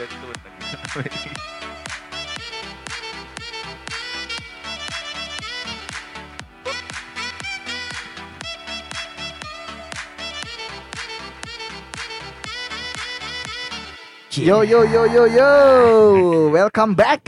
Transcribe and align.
Lagi. 0.00 0.16
Yo 14.40 14.64
yo 14.64 14.88
yo 14.88 15.04
yo 15.04 15.28
yo, 15.28 16.48
welcome 16.48 16.96
back 16.96 17.20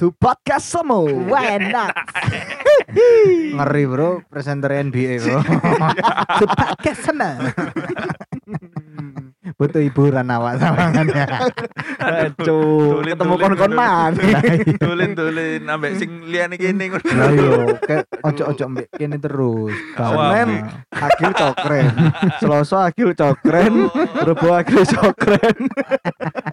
to 0.00 0.06
podcast 0.16 0.64
Semo. 0.64 1.04
Why 1.28 1.60
not? 1.60 1.92
Ngeri 3.52 3.84
bro, 3.84 4.24
presenter 4.32 4.72
NBA 4.80 5.28
bro. 5.28 5.44
to 6.40 6.44
podcast 6.56 7.04
Semo. 7.04 7.28
Butuh 9.60 9.84
hiburan 9.84 10.24
awak 10.24 10.56
sawangannya. 10.56 11.28
Aduh, 12.00 12.96
Tulin, 12.96 13.12
ketemu 13.12 13.34
kon-kon 13.36 13.60
tulin. 13.68 13.76
mana? 13.76 14.16
Tulin 14.80 15.10
tulin 15.12 15.60
ambek 15.68 15.92
sing 16.00 16.24
liyane 16.24 16.56
kene 16.56 16.88
ngono. 16.88 17.04
Lah 17.12 17.28
yo, 17.28 17.52
ojo-ojo 18.24 18.64
mbek 18.72 18.88
kene 18.96 19.20
terus. 19.20 19.76
Senin 20.00 20.64
Akil 20.96 21.30
cokren, 21.36 21.92
Selasa 22.40 22.88
Akil 22.88 23.12
cokren, 23.12 23.92
Rebo 24.24 24.48
Akil 24.56 24.80
cokren. 24.88 25.56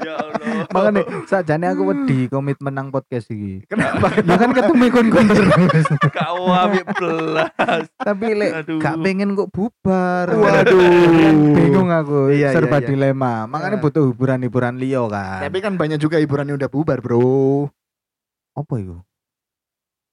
Ya 0.04 0.14
Allah. 0.20 0.68
Makanya 0.68 1.02
sajane 1.32 1.66
aku 1.72 1.82
wedi 1.88 2.28
komitmen 2.28 2.76
nang 2.76 2.92
podcast 2.92 3.32
iki. 3.32 3.64
Kenapa? 3.72 4.20
Ya 4.20 4.36
kan 4.36 4.52
ketemu 4.52 4.84
kon-kon 4.92 5.26
terus. 5.32 5.88
Kau 6.12 6.52
ambek 6.52 6.84
belas. 6.92 7.88
Tapi 7.96 8.26
lek 8.36 8.52
Aduh. 8.68 8.84
gak 8.84 9.00
pengen 9.00 9.32
kok 9.32 9.48
bubar. 9.48 10.28
Waduh. 10.28 11.56
Bingung 11.56 11.88
aku, 11.88 12.36
Iya, 12.36 12.52
serba 12.52 12.78
iya, 12.78 12.84
iya. 12.84 12.88
Dilema. 12.98 13.46
Makanya 13.46 13.78
Eh. 13.78 13.84
butuh 13.84 14.04
hiburan-hiburan 14.08 14.76
liyo 14.76 15.06
kan. 15.06 15.40
Tapi 15.40 15.62
kan 15.62 15.74
banyak 15.74 15.96
juga 15.98 16.18
hiburan 16.18 16.44
yang 16.46 16.58
udah 16.58 16.68
bubar, 16.68 16.98
Bro. 16.98 17.70
apa 18.52 18.74
itu? 18.76 18.98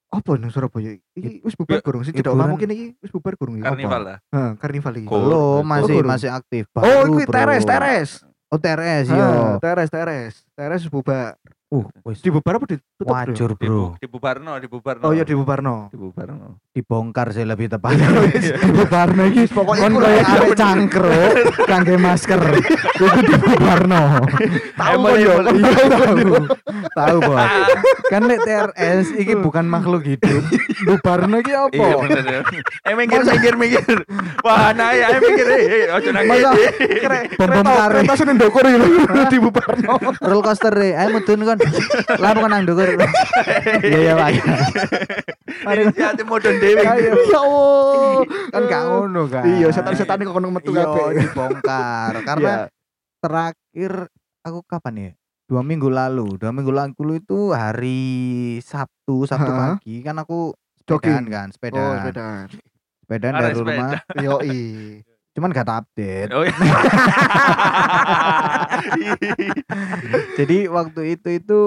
Apa 0.08 0.36
nang 0.36 0.46
Surabaya? 0.48 0.94
Iki 1.10 1.42
wis 1.42 1.56
bubar 1.56 1.74
Ya, 1.74 1.82
kurung 1.82 2.04
sih 2.04 2.12
tidak 2.12 2.30
hiburan. 2.30 2.46
mungkin 2.46 2.68
iki 2.70 2.84
wis 3.00 3.10
bubar 3.10 3.34
kurung 3.34 3.56
iki. 3.56 3.64
Karnival 3.64 4.02
lah. 4.04 4.18
Heeh, 4.28 4.50
karnival 4.56 4.92
iki. 4.94 5.08
Belum, 5.08 5.62
masih 5.64 5.96
masih 6.04 6.30
aktif. 6.30 6.64
Oh, 6.70 6.78
Baru, 6.78 7.12
iki 7.14 7.24
bro. 7.24 7.34
teres, 7.34 7.62
teres. 7.64 8.10
Oh, 8.46 8.60
teres 8.60 9.06
yo. 9.08 9.58
teres, 9.58 9.88
teres. 9.88 10.34
Teres 10.54 10.80
wis 10.80 10.92
bubar. 10.92 11.34
Uh, 11.74 11.82
wis 12.06 12.22
Dibubar 12.22 12.62
apa 12.62 12.70
ditutup? 12.70 13.02
Wajur, 13.02 13.50
Bro. 13.58 13.98
Di 13.98 14.06
Bubarno, 14.06 14.62
di 14.62 14.70
Bubarno. 14.70 15.02
Oh 15.02 15.10
iya 15.10 15.26
dibubarno. 15.26 15.90
di 15.90 15.98
Bubarno. 15.98 16.62
Dibongkar 16.70 17.34
sih 17.34 17.42
lebih. 17.42 17.66
Wis, 18.30 18.54
Dibubarno 18.62 19.22
iki 19.26 19.50
pokoknya 19.50 19.82
Kon 19.82 19.94
koyo 19.98 20.06
lah. 20.06 20.34
arek 20.38 20.50
cangkruk 20.54 21.30
kangge 21.66 21.96
masker. 21.98 22.42
Iku 22.94 23.06
dibubarno. 23.26 24.22
Tahu 24.78 24.94
Emang 24.94 25.02
kok 25.02 25.18
iya, 25.18 25.26
yo. 25.26 25.34
boleh. 25.34 25.52
Iya, 25.54 25.84
Tahu. 25.90 26.26
Tahu, 26.94 27.16
Bos. 27.20 27.50
Kan 28.06 28.22
lek 28.26 28.38
TRS 28.42 29.06
iki 29.18 29.34
bukan 29.34 29.64
makhluk 29.66 30.02
hidup. 30.06 30.42
Bubarno 30.86 31.42
iki 31.42 31.50
Iya 31.50 31.66
apa? 31.66 31.86
bener 32.06 32.24
ya. 32.24 32.40
Eh 32.86 32.94
mikir 32.94 33.54
mikir. 33.56 33.98
Wah, 34.46 34.70
nah 34.70 34.94
ya 34.94 35.10
eh, 35.10 35.18
mikir 35.18 35.46
eh 35.48 35.62
eh, 35.66 35.84
ojo 35.90 36.08
nangis. 36.10 36.42
Kereta 37.34 37.72
kereta 37.90 38.12
sing 38.14 38.28
ndokur 38.30 38.62
lho 38.62 39.22
dibubarno. 39.26 39.98
roller 40.22 40.42
coaster. 40.42 40.74
Ayo 40.74 41.10
mudun 41.10 41.42
kon. 41.42 41.58
Lah 42.18 42.30
bukan 42.32 42.50
nang 42.50 42.62
ndukur. 42.64 42.88
Iya 43.84 43.98
ya, 44.00 44.12
Pak. 44.14 44.30
Mari 45.64 45.82
hati 45.90 46.22
modern 46.22 46.56
dewe. 46.58 46.80
Ayo. 46.82 47.12
Ya 47.24 47.40
Allah. 47.40 48.16
Kan 48.52 48.62
gak 48.66 48.82
ngono 48.84 49.22
kan. 49.28 49.44
Iya, 49.44 49.68
setan-setan 49.70 50.20
kok 50.20 50.32
kono 50.32 50.48
metu 50.50 50.70
Iya, 50.72 50.84
kabeh. 50.84 51.06
dibongkar. 51.20 52.12
Karena 52.22 52.52
terakhir 53.18 53.92
aku 54.42 54.58
kapan 54.64 54.94
ya? 54.96 55.10
Dua 55.44 55.60
minggu 55.60 55.88
lalu. 55.88 56.36
Dua 56.36 56.50
minggu 56.50 56.72
lalu 56.72 57.20
itu 57.20 57.52
hari 57.52 58.02
Sabtu, 58.60 59.28
Sabtu 59.28 59.50
pagi 59.52 60.00
kan 60.00 60.16
aku 60.16 60.56
Jogging. 60.84 61.24
sepedaan 61.24 61.24
kan, 61.28 61.46
sepeda. 61.52 61.80
Oh, 61.80 61.92
sepedaan. 61.96 62.46
Sepedaan 63.04 63.32
dari 63.36 63.54
rumah. 63.56 63.90
Yoi. 64.20 64.64
Cuman 65.34 65.50
gak 65.50 65.66
tak 65.66 65.78
update. 65.82 66.30
Oh 66.30 66.42
iya. 66.42 66.54
Jadi 70.34 70.66
waktu 70.66 71.00
itu 71.12 71.28
itu 71.32 71.60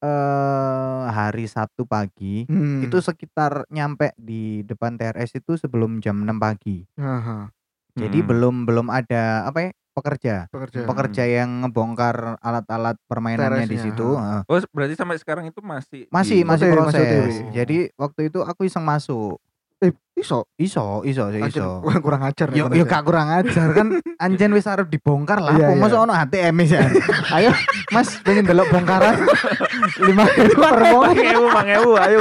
eh 0.00 1.02
hari 1.06 1.44
Sabtu 1.44 1.84
pagi 1.84 2.46
Hmm. 2.46 2.80
itu 2.80 2.96
sekitar 2.98 3.68
nyampe 3.68 4.16
di 4.16 4.62
depan 4.62 4.96
TRS 4.96 5.36
itu 5.36 5.54
sebelum 5.54 6.00
jam 6.00 6.16
6 6.18 6.38
pagi. 6.38 6.88
Aha, 6.96 7.52
Jadi 7.92 8.18
Hmm. 8.18 8.26
belum 8.26 8.54
belum 8.64 8.86
ada 8.88 9.44
apa 9.44 9.60
ya 9.60 9.70
pekerja. 9.90 10.48
pekerja. 10.48 10.86
Pekerja 10.86 11.24
yang 11.26 11.60
ngebongkar 11.60 12.38
alat-alat 12.38 12.96
permainannya 13.04 13.66
di 13.66 13.76
situ. 13.76 14.16
heeh. 14.16 14.40
Oh, 14.46 14.56
berarti 14.72 14.94
sampai 14.94 15.18
sekarang 15.18 15.44
itu 15.44 15.60
masih 15.60 16.08
Masih 16.08 16.40
di- 16.40 16.48
masih 16.48 16.68
proses. 16.70 16.96
masih. 16.96 17.44
Jadi 17.52 17.76
waktu 17.94 18.20
itu 18.30 18.40
aku 18.40 18.64
iseng 18.64 18.86
masuk. 18.86 19.36
Eh, 19.80 19.92
iso. 20.12 20.44
Iso, 20.60 21.00
iso, 21.08 21.32
Anjir, 21.32 21.48
iso. 21.48 21.80
kurang 22.04 22.22
ajar. 22.28 22.52
Yo 22.52 22.68
yo 22.68 22.84
gak 22.84 23.00
kurang 23.00 23.32
ajar 23.32 23.72
kan 23.72 23.96
anjen 24.20 24.52
wis 24.52 24.68
arep 24.68 24.92
dibongkar 24.92 25.40
lah. 25.40 25.56
Iya, 25.56 25.72
iya. 25.72 25.80
masa 25.80 25.96
ono 26.04 26.12
HTM 26.12 26.56
ya. 26.68 26.84
Ayo 27.40 27.50
Mas 27.90 28.20
pengen 28.20 28.44
delok 28.44 28.68
bongkaran 28.68 29.16
5 30.04 30.12
per 30.60 30.80
wong. 30.92 31.04
Mangewu, 31.16 31.46
mangewu, 31.48 31.92
ayo. 31.96 32.20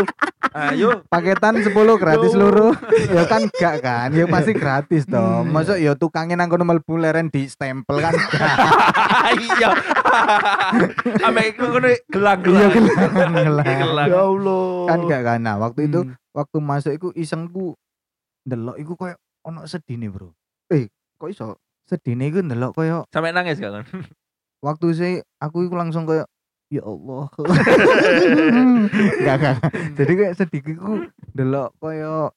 Ayo. 0.49 1.05
Paketan 1.05 1.61
10 1.61 1.69
gratis 1.95 2.31
seluruh. 2.31 2.73
ya 3.07 3.23
kan 3.25 3.45
gak 3.51 3.75
kan? 3.79 4.09
Ya 4.09 4.25
pasti 4.25 4.51
gratis 4.51 5.05
dong. 5.05 5.45
Hmm. 5.45 5.53
Masa 5.53 5.77
ya 5.77 5.93
tukangnya 5.93 6.35
nang 6.35 6.49
kono 6.49 6.65
mlebu 6.65 6.97
leren 6.97 7.29
di 7.29 7.45
stempel 7.45 7.99
kan. 7.99 8.13
Iya. 9.29 9.69
Ambek 11.21 11.53
iku 11.53 11.69
ngono 11.69 11.89
gelang-gelang. 12.09 12.57
Iya 12.57 12.67
gelang, 12.73 13.13
gelang. 13.69 14.07
Ya 14.09 14.19
Allah. 14.19 14.65
kan 14.87 14.99
gak 15.05 15.21
kan. 15.21 15.39
Nah, 15.39 15.55
waktu 15.59 15.85
itu 15.85 15.99
Hmm. 16.01 16.17
waktu 16.33 16.57
masuk 16.57 16.91
iku 16.91 17.07
isengku 17.13 17.77
ndelok 18.41 18.77
iku 18.77 18.93
koyo 18.95 19.15
ono 19.45 19.69
sedih 19.69 19.97
nih, 19.97 20.09
Bro. 20.09 20.33
kok 21.19 21.29
iso? 21.29 21.61
Sedih 21.85 22.17
nih 22.17 22.33
iku 22.33 22.39
ndelok 22.41 22.73
koyo 22.73 23.05
Sampai 23.13 23.29
nangis 23.29 23.61
gak 23.61 23.69
kan? 23.71 23.85
waktu 24.65 24.87
sih 24.91 25.13
aku 25.37 25.69
iku 25.69 25.77
langsung 25.77 26.03
koyo 26.03 26.25
ya 26.69 26.81
Allah. 26.81 27.25
Gak 29.19 29.35
gak. 29.37 29.55
Jadi 29.95 30.11
kayak 30.15 30.33
sedih 30.35 30.61
iku 30.63 30.91
ndelok 31.33 31.73
koyo 31.77 32.31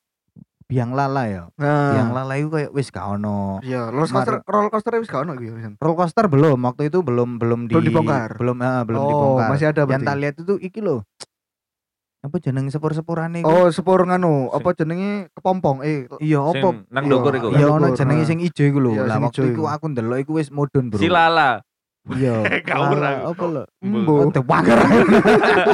biang 0.65 0.91
lala 0.91 1.23
ya. 1.25 1.43
Biang 1.55 2.11
Nah. 2.11 2.25
lala 2.25 2.35
iku 2.35 2.49
koyo 2.51 2.69
wis 2.73 2.89
gak 2.89 3.05
ono. 3.11 3.61
Iya, 3.61 3.89
roller 3.89 4.09
coaster, 4.09 4.41
roller 4.43 4.71
coaster 4.71 4.93
wis 4.97 5.07
gak 5.07 5.23
ono 5.23 5.37
iki. 5.37 5.49
Wisan. 5.51 5.77
Roller 5.77 5.97
coaster 5.99 6.25
belum 6.27 6.59
waktu 6.59 6.89
itu 6.89 6.99
belum 7.01 7.37
belum 7.37 7.61
di 7.67 7.73
Belum 7.73 7.85
dibongkar? 7.85 8.31
belum 8.35 8.57
ah, 8.59 8.81
belum 8.83 8.99
oh, 8.99 9.07
dibongkar. 9.07 9.49
masih 9.49 9.67
ada 9.69 9.81
Yang 9.81 9.89
berarti. 9.91 10.07
tak 10.07 10.17
lihat 10.19 10.35
itu 10.39 10.55
iki 10.59 10.81
loh. 10.81 11.05
Apa 12.23 12.39
jeneng 12.39 12.71
sepur-sepurane 12.71 13.43
iku? 13.43 13.51
Oh, 13.51 13.67
sepur 13.69 13.99
nganu, 14.01 14.47
apa 14.49 14.71
jenenge 14.73 15.27
kepompong? 15.35 15.83
Eh, 15.83 16.07
Iya, 16.23 16.39
apa? 16.41 16.87
nang 16.89 17.05
dokur 17.05 17.35
iku. 17.35 17.51
Iya 17.51 17.67
Nang 17.67 17.83
ono 17.83 17.87
jenenge 17.93 18.23
nah. 18.23 18.29
sing 18.29 18.39
ijo 18.39 18.63
iku 18.63 18.79
lho. 18.79 18.95
Iya, 18.95 19.03
Lah 19.05 19.19
waktu 19.21 19.29
ijo 19.35 19.51
iku 19.51 19.63
aku 19.67 19.91
ndelok 19.91 20.19
iku 20.23 20.33
wis 20.39 20.49
mudun, 20.49 20.87
Bro. 20.89 21.03
Si 21.03 21.11
Lala. 22.03 22.19
Iya. 22.19 22.35
Gak 22.67 22.77
Lala, 22.77 22.91
ora. 22.91 23.11
Apa. 23.31 23.45
Oh, 24.11 24.31
tewakar. 24.35 24.79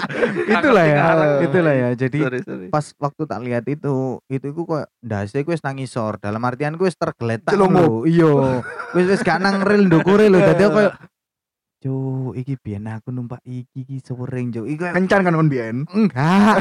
Itulah 0.52 0.84
ya. 0.84 1.02
Itulah 1.40 1.74
ya. 1.74 1.88
Jadi 1.96 2.18
Sorry, 2.20 2.40
sorry. 2.44 2.66
pas 2.68 2.84
waktu 3.00 3.22
tak 3.24 3.40
lihat 3.44 3.64
itu, 3.64 4.20
itu 4.28 4.46
iku 4.52 4.68
kok 4.68 4.92
ndase 5.00 5.40
iku 5.40 5.56
wis 5.56 5.64
nangisor. 5.64 6.20
Dalam 6.20 6.44
artian 6.44 6.76
ku 6.76 6.84
wis 6.84 6.96
tergeletak 7.00 7.56
lho. 7.56 8.04
Iya. 8.04 8.60
Wis 8.96 9.04
wis 9.04 9.20
gak 9.20 9.44
nang 9.44 9.64
ril 9.64 9.88
ndukure 9.88 10.32
lho. 10.32 10.40
Dadi 10.40 10.64
aku 10.64 10.72
koyo 10.80 10.90
Cuk, 11.78 12.34
iki 12.34 12.58
biyen 12.58 12.90
aku 12.90 13.14
numpak 13.14 13.38
iki 13.46 13.86
iki 13.86 14.02
sewering, 14.02 14.50
Cuk. 14.50 14.66
Koyo 14.66 14.90
kencan 14.90 15.22
kan 15.22 15.30
kon 15.30 15.46
biyen. 15.46 15.86
enggak. 15.86 16.58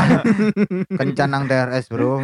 Kencan 1.02 1.34
nang 1.34 1.50
DRS, 1.50 1.90
Bro. 1.90 2.22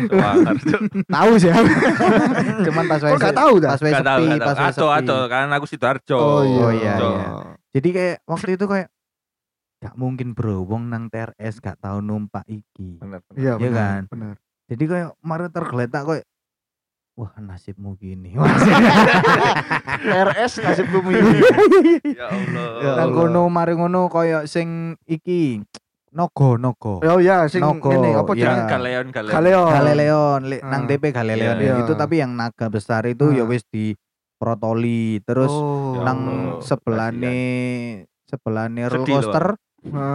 Tahu 1.10 1.32
sih 1.42 1.50
aku. 1.50 1.74
Cuman 2.70 2.86
pas 2.86 3.02
Kok 3.02 3.18
wes 3.18 3.18
gak 3.18 3.34
tahu 3.34 3.54
dah? 3.58 3.70
pas 3.74 3.82
tahu, 3.82 4.24
sepi, 4.30 4.38
pas 4.38 4.58
Aco, 4.62 4.86
sepi. 4.86 4.98
aco, 5.02 5.18
kan 5.26 5.50
aku 5.50 5.66
Sidoarjo. 5.66 6.18
Oh 6.22 6.42
iya. 6.46 6.62
Oh, 6.62 6.72
iya, 6.72 6.94
iya. 7.02 7.28
Jadi 7.74 7.90
kayak 7.90 8.18
waktu 8.30 8.50
itu 8.62 8.66
kayak 8.70 8.88
gak 9.82 9.96
mungkin 9.98 10.38
bro, 10.38 10.62
wong 10.62 10.94
nang 10.94 11.10
TRS 11.10 11.66
gak 11.66 11.82
tahu 11.82 11.98
numpak 11.98 12.46
iki. 12.46 13.02
Bener, 13.02 13.26
bener. 13.26 13.38
Iya, 13.42 13.54
benar, 13.58 13.74
kan? 13.74 14.02
Benar. 14.14 14.36
Jadi 14.70 14.84
kayak 14.86 15.10
mari 15.20 15.50
tergeletak 15.50 16.04
kayak 16.06 16.26
wah 17.14 17.34
nasibmu 17.38 17.94
gini. 17.96 18.34
RS 20.04 20.54
nasibku 20.64 21.00
Iya, 21.06 21.20
ini. 21.20 21.40
Ya 22.20 22.28
Allah. 22.28 22.68
Ya 22.80 22.92
Nang 22.96 23.10
Allah. 23.10 23.30
kono 23.30 23.44
mari 23.48 23.74
ngono 23.74 24.08
kayak 24.08 24.46
sing 24.46 24.68
iki 25.06 25.62
Nogo 26.10 26.58
Nogo. 26.58 27.02
Oh 27.02 27.18
iya, 27.18 27.46
sing 27.48 27.62
Nogo, 27.62 27.90
ngene 27.90 28.14
apa 28.14 28.32
iya. 28.32 28.42
jenenge? 28.44 28.66
Galeon, 28.68 29.08
galeon. 29.10 29.34
Galeo. 29.34 29.62
Galeleon, 29.68 30.42
li- 30.46 30.62
nang. 30.62 30.86
DP 30.86 31.04
Galeleon 31.10 31.58
Iya, 31.58 31.74
ya. 31.74 31.82
Itu 31.82 31.94
tapi 31.94 32.18
yang 32.18 32.34
naga 32.34 32.70
besar 32.70 33.06
itu 33.06 33.30
ya 33.30 33.44
Ah. 33.44 33.50
wis 33.50 33.66
di 33.68 33.98
protoli 34.36 35.18
terus 35.22 35.50
Oh. 35.50 35.96
Ya 35.96 36.02
nang 36.04 36.20
Allah, 36.22 36.62
sebelahne 36.62 37.38
sebelahne 38.26 38.82
roller 38.86 39.06
coaster 39.08 39.46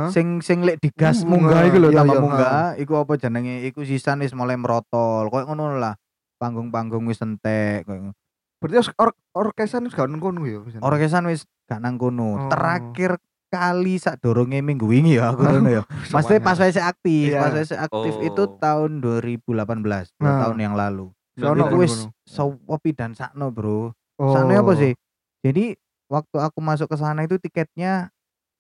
sing 0.09 0.41
sing 0.41 0.63
lek 0.63 0.79
digas 0.79 1.23
munggah 1.23 1.65
iku 1.65 1.77
lho 1.79 1.91
tambah 1.91 2.19
munggah 2.19 2.73
iku 2.77 2.99
apa 2.99 3.15
jenenge 3.15 3.65
iku 3.65 3.83
sisan 3.83 4.19
wis 4.19 4.33
mulai 4.33 4.55
merotol 4.55 5.29
koyo 5.29 5.45
ngono 5.45 5.77
lah 5.77 5.93
panggung-panggung 6.39 7.05
wis 7.05 7.21
entek 7.21 7.85
koyo 7.85 8.11
ngono. 8.11 8.17
Berarti 8.59 8.91
or 8.99 9.11
orkesan 9.35 9.87
wis 9.87 9.95
gak 9.95 10.09
ngono 10.09 10.43
ya. 10.43 10.59
pisan? 10.63 10.81
Orkesan 10.83 11.25
wis 11.31 11.47
gak 11.67 11.79
nang 11.79 11.95
kono. 11.95 12.35
Oh. 12.35 12.51
Terakhir 12.51 13.19
kali 13.49 13.97
sak 13.97 14.21
dorongnya 14.21 14.61
minggu 14.61 14.85
wingi 14.85 15.17
ya 15.17 15.31
aku 15.33 15.43
ngono 15.43 15.71
ya. 15.71 15.83
Maksudnya 16.15 16.41
pas 16.43 16.55
Semangat. 16.55 16.75
saya 16.75 16.85
aktif, 16.91 17.27
Iya. 17.31 17.41
pas 17.41 17.53
saya 17.55 17.81
aktif 17.87 18.13
Oh. 18.15 18.25
itu 18.25 18.43
tahun 18.59 18.91
2018, 19.01 20.11
dua 20.15 20.27
Nah. 20.27 20.39
tahun 20.47 20.59
yang 20.59 20.75
lalu. 20.75 21.07
Sono 21.39 21.71
Iku 21.71 21.77
wis 21.79 21.95
sewopi 22.27 22.91
dan 22.93 23.15
sakno, 23.15 23.55
Bro. 23.55 23.95
Oh. 24.19 24.35
Sana 24.35 24.59
apa 24.59 24.75
sih? 24.75 24.93
Jadi 25.41 25.79
waktu 26.11 26.37
aku 26.37 26.59
masuk 26.59 26.91
ke 26.91 26.97
sana 26.99 27.23
itu 27.23 27.39
tiketnya 27.39 28.11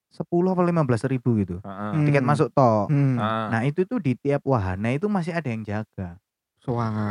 10 0.08 0.54
atau 0.54 0.62
15 0.64 1.04
ribu 1.04 1.36
gitu. 1.36 1.58
Heeh. 1.60 1.90
Hmm. 1.92 2.06
Tiket 2.06 2.22
masuk 2.22 2.48
tok. 2.54 2.86
Hmm. 2.88 3.18
Ah. 3.18 3.50
Nah 3.50 3.60
itu 3.66 3.82
tuh 3.82 3.98
di 3.98 4.14
tiap 4.14 4.46
wahana 4.46 4.94
itu 4.94 5.10
masih 5.10 5.34
ada 5.34 5.50
yang 5.50 5.66
jaga. 5.66 6.16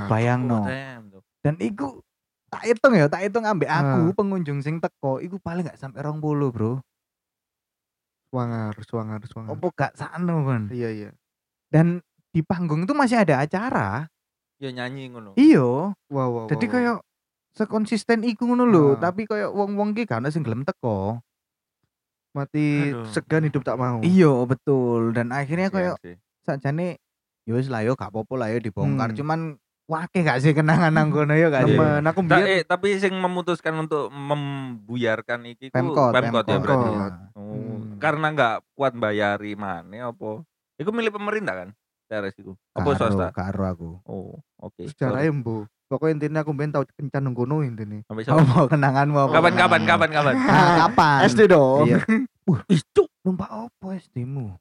Bayang 0.07 0.45
no. 0.45 0.63
Dan 1.41 1.57
iku 1.57 2.01
tak 2.47 2.63
hitung 2.63 2.93
ya, 2.95 3.11
tak 3.11 3.27
hitung 3.27 3.43
ambek 3.43 3.67
aku 3.67 4.11
Ah. 4.11 4.15
pengunjung 4.15 4.59
sing 4.63 4.79
teko, 4.79 5.19
iku 5.19 5.35
paling 5.41 5.67
gak 5.67 5.79
sampai 5.79 5.99
rong 6.03 6.23
puluh 6.23 6.51
bro. 6.53 6.79
Semangat, 8.31 8.75
semangat, 8.87 9.19
semangat. 9.27 9.51
Opo 9.55 9.67
gak 9.75 9.93
sakno 9.95 10.47
kan? 10.47 10.71
Iya, 10.71 10.89
iya. 10.91 11.09
Dan 11.71 12.03
di 12.31 12.43
panggung 12.43 12.83
itu 12.83 12.95
masih 12.95 13.23
ada 13.23 13.43
acara. 13.43 14.07
Ya 14.59 14.69
nyanyi 14.71 15.11
ngono. 15.11 15.35
Iyo. 15.35 15.95
Wow, 16.11 16.29
wow. 16.31 16.45
Jadi 16.47 16.65
wow. 16.67 16.73
kayak 16.73 16.97
sekonsisten 17.55 18.23
iku 18.23 18.47
ngono 18.47 18.67
lho, 18.67 18.87
tapi 18.99 19.25
kayak 19.27 19.51
wong-wong 19.51 19.95
ki 19.95 20.07
gak 20.07 20.23
ono 20.23 20.29
sing 20.31 20.43
gelem 20.43 20.63
teko. 20.63 21.19
mati 22.37 22.93
Aduh. 22.93 23.09
segan 23.09 23.49
hidup 23.49 23.65
tak 23.65 23.81
mau. 23.81 23.97
Iya, 24.05 24.45
betul. 24.45 25.09
Dan 25.09 25.33
akhirnya 25.33 25.73
kayak 25.73 25.97
Iya 26.05 26.21
yo 27.47 27.55
wis 27.55 27.65
lah 27.65 27.79
yo 27.79 27.95
gak 27.95 28.11
apa-apa 28.11 28.33
lah 28.35 28.47
yo 28.51 28.59
dibongkar. 28.59 29.09
Hmm. 29.09 29.17
Cuman 29.17 29.39
wakeh 29.87 30.19
gak 30.21 30.43
sih 30.43 30.51
kenangan 30.51 30.91
nang 30.91 31.09
kono 31.09 31.31
yo 31.31 31.47
gak 31.47 31.63
sih? 31.63 31.73
Nemen, 31.73 32.03
aku 32.03 32.19
biar 32.21 32.43
eh, 32.45 32.61
tapi 32.61 32.99
sing 32.99 33.15
memutuskan 33.15 33.71
untuk 33.79 34.11
membuyarkan 34.11 35.47
iki 35.47 35.67
ku 35.67 35.73
Pemkot, 35.73 36.11
Pemkot 36.11 36.43
ya 36.43 36.51
Pemkot. 36.51 36.61
berarti. 36.61 36.87
Pemkot. 36.89 37.13
Oh, 37.33 37.43
Hmm. 37.47 37.95
karena 37.97 38.27
nggak 38.29 38.55
kuat 38.73 38.93
bayari 38.93 39.55
mana 39.55 40.11
apa? 40.11 40.43
Iku 40.75 40.91
milik 40.91 41.09
pemerintah 41.11 41.55
kan? 41.55 41.69
Teres 42.05 42.35
iku. 42.35 42.53
Apa 42.71 42.83
Karo- 42.85 42.97
swasta? 42.97 43.27
Karo 43.31 43.63
aku. 43.63 43.89
Oh, 44.03 44.35
oke. 44.57 44.83
sejarah 44.85 45.23
sorry. 45.23 45.31
embo. 45.31 45.65
Pokoknya 45.87 46.13
intinya 46.19 46.39
aku 46.43 46.51
ben 46.51 46.67
tau 46.67 46.83
kencan 46.85 47.21
nang 47.21 47.31
kono 47.31 47.63
intine. 47.63 48.03
Sampai 48.03 48.27
Oh, 48.27 48.37
so- 48.37 48.43
mau 48.45 48.67
kenanganmu 48.67 49.17
apa? 49.21 49.33
Kapan 49.33 49.53
kapan 49.55 49.81
kapan 49.85 50.09
kapan? 50.11 50.35
Kapan? 50.83 51.19
SD 51.25 51.47
dong. 51.47 51.85
Iya. 51.85 52.03
Wah, 52.47 52.59
itu 52.67 53.03
numpak 53.21 53.47
opo 53.47 53.91
SD-mu? 53.93 54.55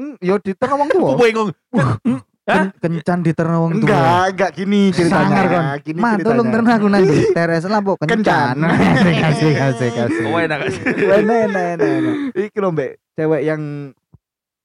Hmm, 0.00 0.16
yo 0.24 0.40
di 0.40 0.56
tengah 0.56 0.76
wong 0.80 0.88
tua. 0.88 1.12
Aku 1.12 1.20
bingung. 1.20 1.50
Hah? 1.76 2.00
Ken- 2.48 2.72
kencan 2.80 3.20
di 3.20 3.36
wong 3.36 3.72
tua. 3.76 3.84
Enggak, 3.84 4.24
enggak 4.32 4.50
gini 4.56 4.80
ceritanya. 4.96 5.28
Sangar, 5.28 5.44
kon. 5.44 5.64
Gini 5.84 5.98
Ma, 6.00 6.10
tolong 6.16 6.48
terna 6.48 6.70
aku 6.80 6.86
nanti. 6.88 7.16
Teres 7.36 7.64
lah, 7.68 7.80
Bu. 7.84 7.92
Kencan. 8.00 8.56
Kencan. 8.56 8.56
Kasih, 9.28 9.52
kasih, 9.52 9.88
kasih. 9.92 10.24
Oh, 10.24 10.40
enak 10.40 10.58
kasih. 10.64 10.82
Enak, 11.20 11.38
enak, 11.52 11.64
enak, 11.76 11.88
enak. 12.00 12.14
Iki 12.32 12.58
lho, 12.64 12.68
Mbak, 12.72 12.90
cewek 13.12 13.42
yang 13.44 13.60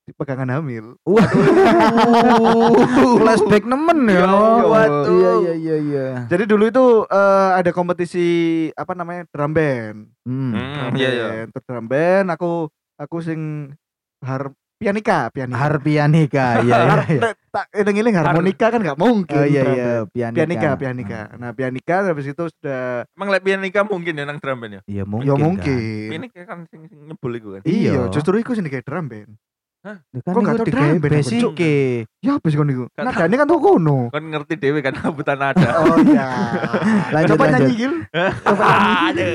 di 0.06 0.12
pegangan 0.16 0.50
hamil. 0.56 0.96
Flashback 3.20 3.68
nemen 3.68 4.00
ya. 4.08 4.24
Ya 4.24 4.24
Allah. 4.24 4.66
Waduh. 4.72 5.12
Iya, 5.12 5.32
iya, 5.36 5.54
iya, 5.60 5.76
iya. 5.84 6.08
Jadi 6.32 6.44
dulu 6.48 6.64
itu 6.72 6.86
eh, 7.12 7.50
ada 7.60 7.72
kompetisi 7.76 8.28
apa 8.72 8.96
namanya 8.96 9.28
drum 9.36 9.52
band. 9.52 9.98
Hmm. 10.24 10.54
Hmm, 10.56 10.74
Drum 10.80 10.94
iya 10.96 11.10
iya. 11.12 11.26
band. 11.28 11.48
Terus 11.52 11.66
drum 11.68 11.86
band 11.92 12.28
aku 12.32 12.52
aku 12.96 13.18
sing 13.20 13.74
har 14.24 14.54
pianika, 14.76 15.18
pianika. 15.30 15.58
Harpianika, 15.58 16.46
iya, 16.62 16.76
iya, 16.78 16.96
iya. 17.08 17.22
Tak 17.50 17.66
eling-eling 17.72 18.12
harmonika 18.14 18.68
kan 18.68 18.80
nggak 18.80 18.96
mungkin. 18.96 19.38
Oh 19.38 19.46
iya, 19.46 19.62
iya, 19.66 19.90
pianika. 20.06 20.38
Pianika, 20.38 20.70
pianika. 20.76 21.20
Nah, 21.36 21.50
pianika 21.52 21.96
habis 22.06 22.28
itu 22.28 22.44
sudah 22.46 23.08
Emang 23.10 23.30
lek 23.30 23.42
pianika 23.42 23.82
mungkin 23.82 24.14
ya 24.14 24.24
nang 24.24 24.38
drum 24.38 24.58
band 24.58 24.74
ya? 24.74 24.82
Iya, 24.86 25.04
mungkin. 25.04 25.26
ya 25.26 25.34
kan. 25.34 25.42
mungkin. 25.42 25.80
Pianika 26.12 26.40
kan 26.44 26.60
sing 26.68 26.82
sing 26.86 27.00
nyebul 27.06 27.32
iku 27.34 27.50
kan. 27.54 27.62
Iya. 27.64 27.92
Iya, 27.92 28.02
justru 28.10 28.36
iku 28.36 28.52
sing 28.52 28.66
kayak 28.66 28.84
drum 28.84 29.08
band. 29.08 29.32
Kan 29.86 30.02
Kok 30.18 30.42
iku 30.42 30.58
tau 30.58 30.66
drum 30.66 30.82
band, 30.82 30.98
aku, 30.98 31.14
basic 31.14 31.40
Cuk? 31.40 31.62
e. 31.62 31.76
Ya 32.20 32.32
habis 32.36 32.54
kon 32.54 32.66
niku. 32.66 32.84
Kan- 32.92 33.06
Nadane 33.06 33.36
kan 33.38 33.46
tau 33.46 33.60
kono. 33.60 34.00
Kan 34.10 34.24
ngerti 34.28 34.54
dhewe 34.58 34.80
kan 34.82 34.98
habutan 34.98 35.38
ada. 35.40 35.68
Oh 35.80 35.96
iya. 36.02 36.28
Lanjut, 37.14 37.38
Coba 37.38 37.44
lanjut. 37.48 37.62
nyanyi 37.64 37.74
Gil. 37.78 37.94
Aduh. 39.06 39.34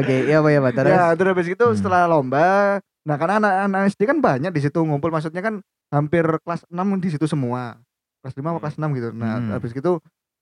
Oke, 0.00 0.16
iya 0.24 0.36
Pak, 0.40 0.50
ya 0.50 0.60
Pak. 0.60 0.72
Terus. 0.74 0.90
Ya, 0.90 1.04
terus 1.12 1.30
habis 1.30 1.48
itu 1.48 1.64
Hmm. 1.64 1.76
setelah 1.76 2.02
lomba, 2.08 2.80
nah 3.06 3.14
karena 3.14 3.38
anak-anak 3.38 3.80
SD 3.88 4.02
kan 4.04 4.18
banyak 4.18 4.50
di 4.50 4.60
situ 4.60 4.82
ngumpul, 4.82 5.14
maksudnya 5.14 5.38
kan 5.38 5.62
hampir 5.94 6.26
kelas 6.42 6.66
6 6.66 6.98
di 6.98 7.08
situ 7.14 7.30
semua. 7.30 7.78
Kelas 8.20 8.34
5 8.34 8.50
atau 8.50 8.60
kelas 8.60 8.76
6 8.76 8.90
gitu. 8.98 9.14
Nah, 9.14 9.38
Hmm. 9.38 9.50
habis 9.54 9.70
itu 9.70 9.92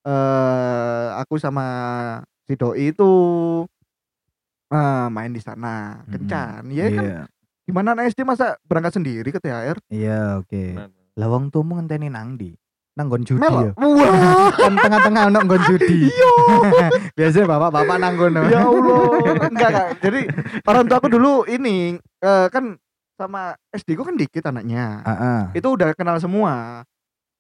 eh 0.05 1.07
aku 1.21 1.37
sama 1.37 1.65
si 2.45 2.57
doi 2.57 2.93
itu 2.93 3.11
eh, 4.73 5.07
main 5.13 5.31
di 5.31 5.39
sana, 5.39 6.03
Hmm. 6.03 6.11
kencan. 6.11 6.63
Ya 6.73 6.89
kan 6.91 7.05
Iya. 7.05 7.25
gimana 7.65 7.95
anak 7.95 8.11
SD 8.11 8.25
masa 8.25 8.57
berangkat 8.67 8.97
sendiri 8.97 9.29
ke 9.31 9.39
THR? 9.39 9.77
Iya, 9.93 10.41
oke. 10.41 10.65
Lah 11.15 11.29
wong 11.31 11.53
tuamu 11.53 11.79
ngenteni 11.79 12.11
nang 12.11 12.35
ndi? 12.35 12.57
Nang 12.95 13.11
nggon 13.11 13.27
judi 13.27 13.43
Melo. 13.43 13.61
ya. 13.61 13.71
Wah, 13.75 14.55
Kan 14.55 14.75
tengah-tengah 14.77 15.23
ono 15.27 15.39
nggon 15.43 15.63
judi. 15.67 16.07
iya. 16.07 16.31
Biasanya 17.19 17.47
bapak-bapak 17.49 17.97
nang 17.99 18.15
kono. 18.15 18.41
ya 18.47 18.63
Allah. 18.63 19.03
Enggak, 19.45 19.69
enggak. 19.69 19.87
Jadi 19.99 20.21
orang 20.63 20.85
tua 20.87 20.97
aku 20.97 21.09
dulu 21.09 21.33
ini 21.45 21.77
eh, 21.99 22.47
kan 22.49 22.79
sama 23.15 23.55
SD 23.69 23.95
ku 23.95 24.03
kan 24.03 24.15
dikit 24.15 24.47
anaknya. 24.47 25.03
Heeh. 25.03 25.59
Itu 25.59 25.75
udah 25.75 25.91
kenal 25.93 26.19
semua. 26.19 26.87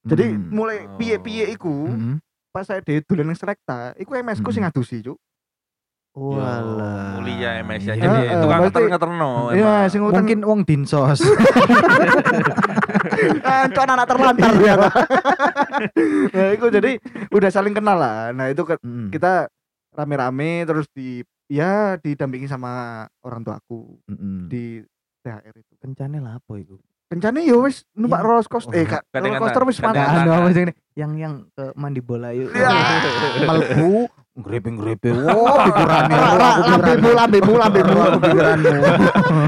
Jadi 0.02 0.34
Hmm. 0.34 0.50
mulai 0.50 0.84
Oh. 0.84 0.98
piye-piye 0.98 1.48
iku 1.48 1.86
Mm-mm. 1.88 2.18
pas 2.50 2.62
saya 2.62 2.78
di 2.78 3.00
dolen 3.00 3.24
nang 3.24 3.34
selekta, 3.34 3.94
iku 3.96 4.12
MS 4.12 4.38
ku 4.38 4.50
sing 4.50 4.60
Hmm. 4.60 4.68
ngadusi, 4.68 5.00
Cuk. 5.00 5.16
Walah. 6.14 7.19
Mulia 7.19 7.58
MS 7.61 7.82
ya. 7.84 7.93
Iya. 7.93 8.00
Jadi 8.00 8.16
Heeh, 8.16 8.32
itu 8.32 8.46
kan 8.46 8.58
berarti- 8.62 8.87
ngeterno. 8.87 9.32
Iya, 9.50 9.72
sing 9.88 10.00
utang 10.00 10.22
Mungkin 10.22 10.38
wong 10.43 10.61
dinsos. 10.62 11.19
ancon 13.44 13.88
anak 13.88 14.06
terlantar 14.06 14.50
ternyata. 14.52 14.88
nah, 16.34 16.49
itu 16.50 16.66
jadi 16.70 16.90
udah 17.31 17.50
saling 17.50 17.72
kenal 17.72 17.96
lah. 17.96 18.31
Nah, 18.31 18.46
itu 18.46 18.62
ke- 18.62 18.78
Mm. 18.78 19.11
kita 19.11 19.49
rame-rame 19.90 20.62
terus 20.64 20.87
di 20.90 21.22
ya 21.46 21.94
didampingi 21.96 22.46
sama 22.46 23.05
orang 23.20 23.43
tuaku 23.43 23.99
Mm-mm. 24.06 24.46
di 24.46 24.81
THR 25.20 25.52
itu. 25.52 25.72
kencane 25.78 26.19
lah 26.19 26.37
apa 26.37 26.52
iku? 26.56 26.76
Kencane 27.06 27.43
yo 27.43 27.62
wis 27.62 27.82
numpak 27.93 28.19
Iya. 28.19 28.25
roller 28.25 28.44
coaster. 28.44 28.70
Oh, 28.70 28.76
eh, 28.76 28.84
kak, 28.84 29.02
roller 29.12 29.38
coaster 29.38 29.62
wis 29.64 29.76
mana? 29.78 30.00
Anu 30.16 30.31
apa 30.32 30.49
sih 30.50 30.62
ini? 30.62 30.72
Yang 30.94 31.11
yang 31.16 31.34
ke 31.50 31.64
mandi 31.75 32.00
bola 32.00 32.28
yuk. 32.31 32.49
Ya. 32.50 32.69
Melbu 33.44 34.08
grepe-grepe. 34.36 35.10
Wow, 35.10 35.62
pikirannya. 35.64 36.10
Ra- 36.12 36.34
ra- 36.34 36.58
Lambemu, 36.66 37.10
lambemu, 37.12 37.52
lambemu. 37.54 37.94
pikiranmu. 38.18 38.73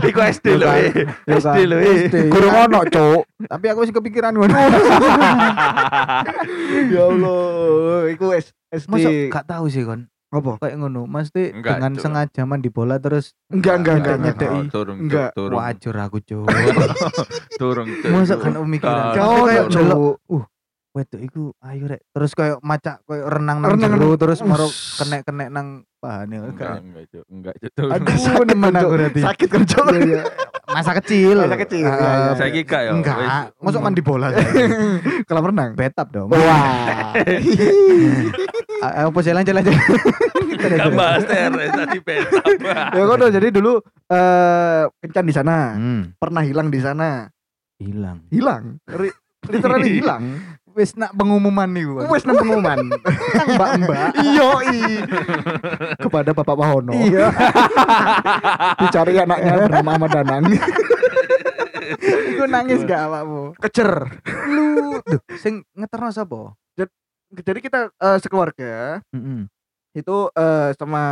Iku 0.01 0.21
SD 0.23 0.47
lho. 0.55 0.65
Bukan. 0.65 0.79
eh. 0.79 0.91
Ya 1.25 1.35
SD 1.37 1.45
kan? 1.45 1.67
lho. 1.67 1.77
eh. 1.77 1.97
SD. 2.01 2.17
Guru 2.29 2.49
ono, 2.49 2.81
Cuk. 2.85 3.23
Tapi 3.43 3.65
aku 3.67 3.79
masih 3.83 3.95
kepikiran 3.95 4.33
ngono. 4.33 4.55
ya 6.89 7.03
Allah, 7.05 8.07
iku 8.09 8.27
S- 8.33 8.55
SD. 8.69 8.89
Masa 8.89 9.09
gak 9.33 9.45
tahu 9.49 9.67
sih 9.67 9.83
kon. 9.83 10.07
Apa? 10.29 10.59
Kayak 10.59 10.77
ngono, 10.79 11.07
mesti 11.07 11.55
dengan 11.55 11.95
sengaja 11.97 12.43
mandi 12.45 12.69
bola 12.69 12.99
terus 12.99 13.31
Enggak, 13.49 13.79
enggak, 13.81 13.95
enggak, 13.97 14.17
Nyedek- 14.17 14.19
enggak. 14.19 14.39
nyedeki. 14.43 14.59
Oh, 14.59 14.73
Turung, 14.73 14.99
Enggak. 15.01 15.31
Wajur 15.37 15.95
aku. 15.97 16.17
Turung, 17.53 17.89
Cuk. 17.93 18.11
Masa 18.15 18.35
kan 18.37 18.53
pemikiran. 18.55 19.15
Kau- 19.15 19.47
kayak 19.47 19.67
Cuk. 19.67 20.15
Wedok 20.97 21.21
iku 21.21 21.43
ayo 21.61 21.85
rek. 21.87 22.01
Terus 22.09 22.33
kayak 22.33 22.57
macak 22.61 23.05
kayak 23.05 23.29
renang 23.29 23.61
nang 23.61 23.71
Renang 23.71 23.93
jero 23.95 24.17
terus 24.17 24.41
maro 24.41 24.65
Ush. 24.65 24.97
kena-kena 24.97 25.47
nang 25.47 25.69
pahane. 25.97 26.41
Enggak, 26.41 26.81
enggak, 26.81 27.05
Cuk. 27.13 27.25
Enggak, 27.29 27.55
Cuk. 27.61 27.73
Aduh, 27.87 28.17
Sakit 28.17 28.47
nemen, 28.49 28.73
aku 28.73 28.81
Cuk. 28.81 28.91
berarti. 28.91 29.21
Sakit 29.21 29.49
kan, 29.51 29.63
Cuk. 29.63 29.87
Iya, 29.87 30.01
iya. 30.01 30.23
Masa 30.67 30.91
kecil. 30.97 31.37
Masa 31.39 31.59
kecil, 31.59 31.85
iya. 31.85 32.33
Saya 32.33 32.51
kira 32.51 32.79
ya. 32.81 32.91
Enggak, 32.91 33.17
masuk 33.59 33.81
mandi 33.81 34.01
bola. 34.01 34.33
Kolam 35.29 35.45
renang. 35.47 35.71
Betap 35.77 36.09
dong. 36.09 36.33
Wah. 36.33 37.13
Ah, 38.77 39.09
Apa 39.09 39.19
sih 39.21 39.33
lanjut 39.33 39.57
lanjut. 39.57 39.73
Enggak 39.73 40.93
bahas 40.93 41.25
teres 41.25 41.73
tadi 41.73 41.99
petap. 41.99 42.45
ya 42.93 43.03
kono 43.03 43.27
jadi 43.27 43.49
dulu 43.49 43.81
eh 44.07 44.85
kencan 45.01 45.25
di 45.25 45.33
sana. 45.33 45.73
Hmm, 45.73 46.13
Pernah 46.15 46.45
hilang 46.45 46.69
di 46.69 46.77
sana. 46.79 47.25
hilang. 47.77 48.29
Hilang. 48.29 48.77
Literally 49.49 49.91
hilang. 49.99 50.23
Wis 50.77 50.93
nak 50.93 51.17
pengumuman 51.17 51.65
nih 51.73 51.89
gua. 51.89 52.05
Wes 52.13 52.29
nang 52.29 52.37
pengumuman. 52.37 52.77
Nang 52.93 53.49
mbak-mbak. 53.57 54.13
Iyo 54.21 54.61
kepada 56.05 56.37
Bapak 56.37 56.53
Wahono. 56.53 56.93
Iya. 56.93 57.33
Dicari 58.85 59.17
anaknya 59.17 59.65
bernama 59.65 59.91
Ahmad 59.97 60.11
Danang. 60.13 60.45
Iku 62.05 62.45
nangis 62.45 62.85
gak 62.85 63.09
awakmu? 63.09 63.57
Kecer. 63.57 64.21
Lu, 64.53 65.01
duh, 65.01 65.21
sing 65.41 65.65
ngeterno 65.73 66.13
sapa? 66.13 66.53
Jadi 67.27 67.59
kita 67.59 67.91
eh, 67.91 68.19
sekeluarga 68.23 69.03
Heeh. 69.11 69.51
itu 69.99 70.17
eh, 70.31 70.71
sama 70.77 71.03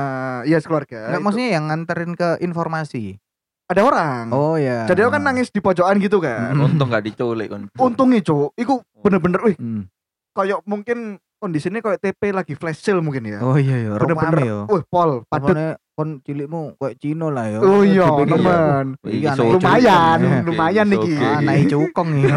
ya 0.45 0.61
sekeluarga. 0.61 1.09
Enggak 1.09 1.25
maksudnya 1.25 1.51
yang 1.57 1.65
nganterin 1.73 2.13
ke 2.15 2.39
informasi. 2.45 3.17
Ada 3.65 3.81
orang. 3.81 4.25
Oh 4.31 4.57
ya. 4.57 4.85
Jadi 4.85 5.01
aku 5.03 5.13
kan 5.13 5.25
nangis 5.25 5.49
di 5.49 5.59
pojokan 5.59 5.97
gitu 5.99 6.21
kan. 6.21 6.53
Mm. 6.53 6.65
Untung 6.75 6.89
enggak 6.93 7.05
diculik 7.05 7.49
kon. 7.49 7.69
Untungnya 7.75 8.21
cuk, 8.21 8.53
iku 8.55 8.85
bener-bener 9.01 9.41
wih 9.43 9.57
Hmm. 9.57 9.89
kayak 10.33 10.61
mungkin 10.65 11.17
kondisinya 11.39 11.81
kayak 11.81 12.01
TP 12.01 12.33
lagi 12.33 12.55
flash 12.57 12.81
sale 12.81 13.01
mungkin 13.01 13.25
ya. 13.29 13.39
Oh 13.41 13.57
iya 13.57 13.77
iya, 13.79 13.89
Bener-bener, 13.95 14.41
yo. 14.45 14.59
Wah, 14.67 14.83
pol, 14.85 15.11
padet. 15.29 15.77
Kon 15.95 16.19
cilikmu 16.27 16.75
koyo 16.75 16.91
Cino 16.99 17.31
lah 17.31 17.47
yo. 17.47 17.63
Oh 17.63 17.87
iya, 17.87 18.03
teman. 18.27 18.99
Iya, 19.07 19.39
cuy. 19.39 19.55
Lumayan, 19.55 20.19
lumayan 20.43 20.87
niki. 20.91 21.15
Ah, 21.15 21.39
naik 21.39 21.71
cukong 21.71 22.11
ya. 22.19 22.35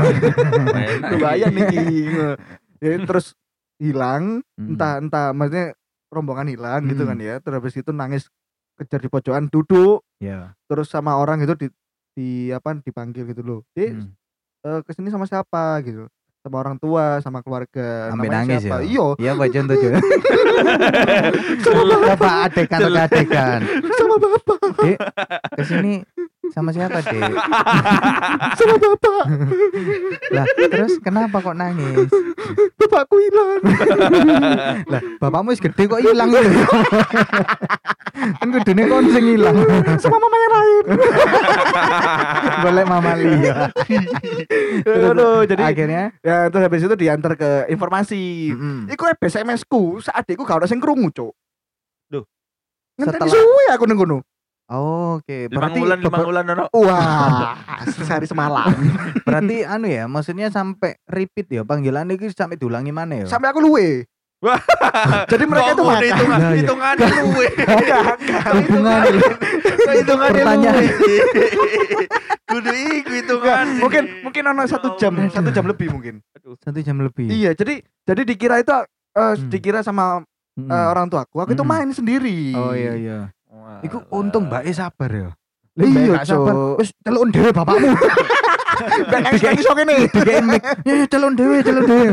Lumayan 1.18 1.52
niki. 1.58 2.06
Ya, 2.78 2.94
terus 3.02 3.34
hilang, 3.82 4.46
Hmm. 4.54 4.78
entah 4.78 5.02
entah 5.02 5.26
maksudnya 5.34 5.74
rombongan 6.14 6.54
hilang 6.54 6.86
gitu 6.86 7.02
Hmm. 7.02 7.10
kan 7.10 7.18
ya. 7.18 7.36
Terus 7.42 7.56
habis 7.58 7.74
itu 7.74 7.90
nangis 7.90 8.24
kejar 8.78 9.00
di 9.00 9.10
pojokan 9.10 9.46
duduk 9.48 10.06
Iya. 10.18 10.54
terus 10.66 10.88
sama 10.88 11.14
orang 11.14 11.42
itu 11.42 11.54
di 11.56 11.68
di 12.14 12.28
apa 12.50 12.74
dipanggil 12.76 13.26
gitu 13.28 13.42
loh. 13.42 13.60
Dek, 13.72 13.92
Hmm. 13.92 14.10
eh, 14.64 14.80
ke 14.82 14.92
sini 14.92 15.10
sama 15.10 15.26
siapa 15.26 15.78
gitu. 15.82 16.10
Sama 16.40 16.58
orang 16.58 16.78
tua, 16.78 17.20
sama 17.20 17.42
keluarga. 17.42 18.08
Sampai 18.10 18.30
nangis 18.32 18.62
siapa? 18.62 18.80
ya. 18.80 18.88
Iya, 18.88 19.06
Iya, 19.20 19.32
Pak 19.36 19.48
contoh 19.52 19.76
juga. 19.76 19.98
Coba 21.64 22.30
adekan 22.46 22.80
atau 22.80 22.94
adekan. 22.96 23.60
sama 23.92 24.16
bapak, 24.18 24.60
Dek, 24.80 24.98
ke 25.52 25.64
sini 25.64 25.94
sama 26.52 26.70
siapa, 26.72 27.00
Dek? 27.00 27.14
sama 28.60 28.76
bapak. 28.76 29.24
Lah, 30.32 30.46
terus 30.58 30.98
kenapa 31.00 31.38
kok 31.38 31.54
nangis? 31.54 32.10
Bapakku 32.76 33.16
hilang. 33.18 33.60
Lah, 34.92 35.02
bapakmu 35.20 35.52
wis 35.52 35.62
gede 35.62 35.84
kok 35.86 36.02
hilang 36.02 36.30
gitu. 36.30 36.50
kan 38.42 38.48
kudune 38.50 38.84
kon 38.86 39.06
sing 39.12 39.26
hilang. 39.30 39.56
sama 40.02 40.18
mama 40.18 40.36
yang 40.36 40.54
lain. 40.54 40.84
Golek 42.64 42.86
mama 42.88 43.12
Lia. 43.14 43.56
Aduh, 44.84 45.46
jadi 45.46 45.62
akhirnya 45.64 46.04
ya 46.22 46.50
terus 46.50 46.64
habis 46.66 46.82
itu 46.82 46.96
diantar 46.96 47.34
ke 47.36 47.50
informasi. 47.70 48.54
mm-mm. 48.54 48.90
Iku 48.90 49.04
SMS 49.22 49.62
ku 49.64 50.02
saat 50.02 50.26
iku 50.26 50.42
gak 50.44 50.64
ada 50.64 50.68
sing 50.70 50.82
krungu, 50.82 51.12
Cuk. 51.12 51.34
Duh. 52.10 52.24
Ngenteni 52.98 53.30
Setelah- 53.30 53.34
suwe 53.36 53.66
aku 53.72 53.84
nang 53.86 54.00
kono. 54.00 54.18
Oh, 54.68 55.16
Oke, 55.18 55.48
Lima 55.48 55.64
berarti 55.64 55.80
bulan, 55.80 55.98
lima 55.98 56.18
bulan 56.20 56.44
ono. 56.46 56.66
Wah, 56.76 57.56
sehari 57.88 58.28
semalam. 58.28 58.68
berarti 59.28 59.64
anu 59.64 59.88
ya, 59.88 60.06
maksudnya 60.06 60.52
sampai 60.52 61.00
repeat 61.08 61.48
ya 61.48 61.64
panggilan 61.64 62.04
itu 62.12 62.28
sampai 62.30 62.56
diulangi 62.56 62.92
mana 62.92 63.24
ya? 63.24 63.26
Sampai 63.26 63.48
aku 63.48 63.64
luwe. 63.64 64.04
Wah. 64.38 64.60
Jadi 65.32 65.44
mereka 65.48 65.72
itu 65.72 65.82
makan. 65.82 66.04
hitungan 66.04 66.38
Nah, 66.38 66.52
iya. 66.52 66.58
hitungannya 66.60 67.08
luwe. 67.18 67.48
Hubungan 68.28 69.04
Kok 69.78 69.94
hitungannya 69.96 70.44
Pertanyaan. 70.44 70.76
luwe. 70.76 71.24
Kudu 72.48 72.72
iku 72.72 73.12
hitungan. 73.14 73.66
mungkin 73.78 74.04
mungkin 74.22 74.44
ono 74.46 74.64
satu 74.64 74.96
jam, 74.96 75.14
satu 75.28 75.50
jam 75.50 75.64
lebih 75.64 75.88
mungkin. 75.90 76.20
satu 76.60 76.80
jam 76.80 77.00
lebih. 77.00 77.28
Iya, 77.28 77.56
jadi 77.56 77.80
jadi 78.04 78.22
dikira 78.24 78.60
itu 78.60 78.72
eh, 78.72 78.84
Hmm. 79.16 79.48
dikira 79.48 79.80
sama 79.80 80.22
eh, 80.56 80.88
orang 80.88 81.08
tua 81.08 81.24
aku, 81.24 81.40
aku 81.40 81.52
itu 81.52 81.62
Hmm. 81.62 81.72
main 81.72 81.90
sendiri. 81.90 82.52
Oh 82.52 82.72
iya 82.72 82.94
iya. 82.94 83.20
Iku 83.80 83.98
untung 84.10 84.48
Mbak 84.48 84.64
E 84.64 84.72
sabar 84.72 85.10
ya. 85.10 85.30
Iya, 85.76 86.24
sabar. 86.24 86.76
Wis 86.76 86.90
celuk 87.00 87.30
dhewe 87.30 87.50
bapakmu. 87.52 87.94
Ben 89.08 89.22
nangis 89.22 89.42
nangis 89.42 89.64
kok 89.64 89.76
ngene. 89.76 89.96
Dikei 90.08 90.42
mic. 90.42 90.62
Ya 90.82 90.94
ya 90.96 91.06
celuk 91.08 91.32
dhewe, 91.34 91.58
celuk 91.62 91.84
dhewe. 91.86 92.10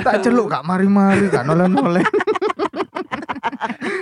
Tak 0.00 0.20
celuk 0.20 0.46
gak 0.48 0.62
mari-mari, 0.62 1.28
gak 1.28 1.44
nolen-nolen. 1.44 2.04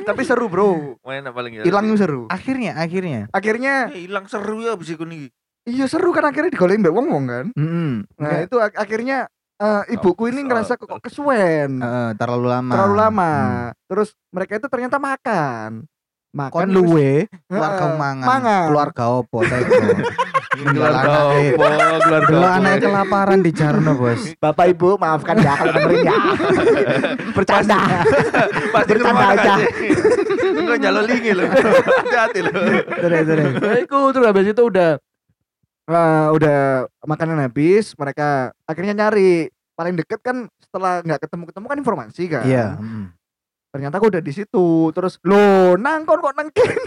Tapi 0.05 0.23
seru, 0.23 0.47
Bro. 0.47 0.97
Main 1.03 1.25
apa 1.25 1.41
lagi? 1.41 1.61
Hilang 1.61 1.93
seru. 1.95 2.27
Akhirnya, 2.29 2.73
akhirnya. 2.75 3.29
Akhirnya 3.31 3.91
Eh, 3.91 4.07
hilang 4.07 4.25
seru 4.27 4.61
ya 4.61 4.73
abis 4.73 4.91
iku 4.91 5.05
nih. 5.05 5.29
iya 5.65 5.85
seru 5.85 6.11
kan 6.11 6.25
akhirnya 6.25 6.49
digolein 6.49 6.81
mbak 6.81 6.91
wong 6.91 7.07
wong 7.09 7.25
kan. 7.27 7.47
Mm-mm. 7.53 8.09
Nah, 8.15 8.25
Nggak, 8.25 8.41
itu 8.43 8.57
ak- 8.57 8.79
akhirnya 8.79 9.19
eh, 9.55 9.83
ibuku 9.93 10.33
ini 10.33 10.41
ngerasa 10.43 10.75
kok 10.75 10.89
kesuwen. 10.99 11.77
eh, 11.77 12.11
terlalu 12.17 12.47
lama. 12.49 12.73
terlalu 12.73 12.95
lama. 12.97 13.31
Hmm. 13.31 13.69
Terus 13.85 14.09
mereka 14.31 14.57
itu 14.57 14.67
ternyata 14.67 14.97
makan. 14.97 15.85
Makan 16.39 16.71
luwe, 16.71 17.27
keluarga 17.51 17.87
mangan. 17.99 18.27
mangan. 18.31 18.67
Keluarga 18.71 19.05
opo. 19.11 19.39
Keluarga 20.59 21.11
opo, 21.35 21.65
keluarga 21.67 22.35
opo. 22.35 22.47
anake 22.47 22.79
kelaparan 22.87 23.39
di 23.43 23.51
Jarno, 23.51 23.93
Bos. 23.99 24.39
Bapak 24.39 24.71
Ibu 24.71 25.03
maafkan 25.03 25.35
ya 25.43 25.59
kalau 25.59 25.73
dengerin 25.75 26.07
ya. 26.07 26.17
Bercanda. 27.35 27.79
Pasti 28.71 28.91
Bercanda 28.95 29.27
aja. 29.35 29.55
Enggak 30.39 30.79
jalo 30.79 31.01
lingi 31.11 31.33
loh. 31.35 31.47
Hati 32.07 32.41
loh. 32.47 32.55
Terus 32.87 33.23
terus. 33.27 33.53
Nah, 33.59 33.79
itu 33.83 33.99
terus 34.15 34.27
habis 34.31 34.47
itu 34.47 34.63
udah 34.63 34.91
eh, 35.91 36.27
udah 36.39 36.59
makanan 37.03 37.39
habis, 37.43 37.99
mereka 37.99 38.55
akhirnya 38.63 38.95
nyari 38.95 39.51
paling 39.75 39.95
deket 39.99 40.23
kan 40.23 40.47
setelah 40.63 41.03
nggak 41.03 41.27
ketemu 41.27 41.45
ketemu 41.51 41.67
kan 41.67 41.79
informasi 41.83 42.23
kan. 42.31 42.45
Iya. 42.47 42.67
mm. 42.79 43.18
Ternyata 43.79 44.03
aku 44.03 44.11
udah 44.11 44.19
di 44.19 44.35
situ. 44.35 44.91
Terus 44.91 45.23
lo 45.23 45.79
nangkon 45.79 46.19
kok 46.19 46.35
nang 46.35 46.51
kene?" 46.51 46.75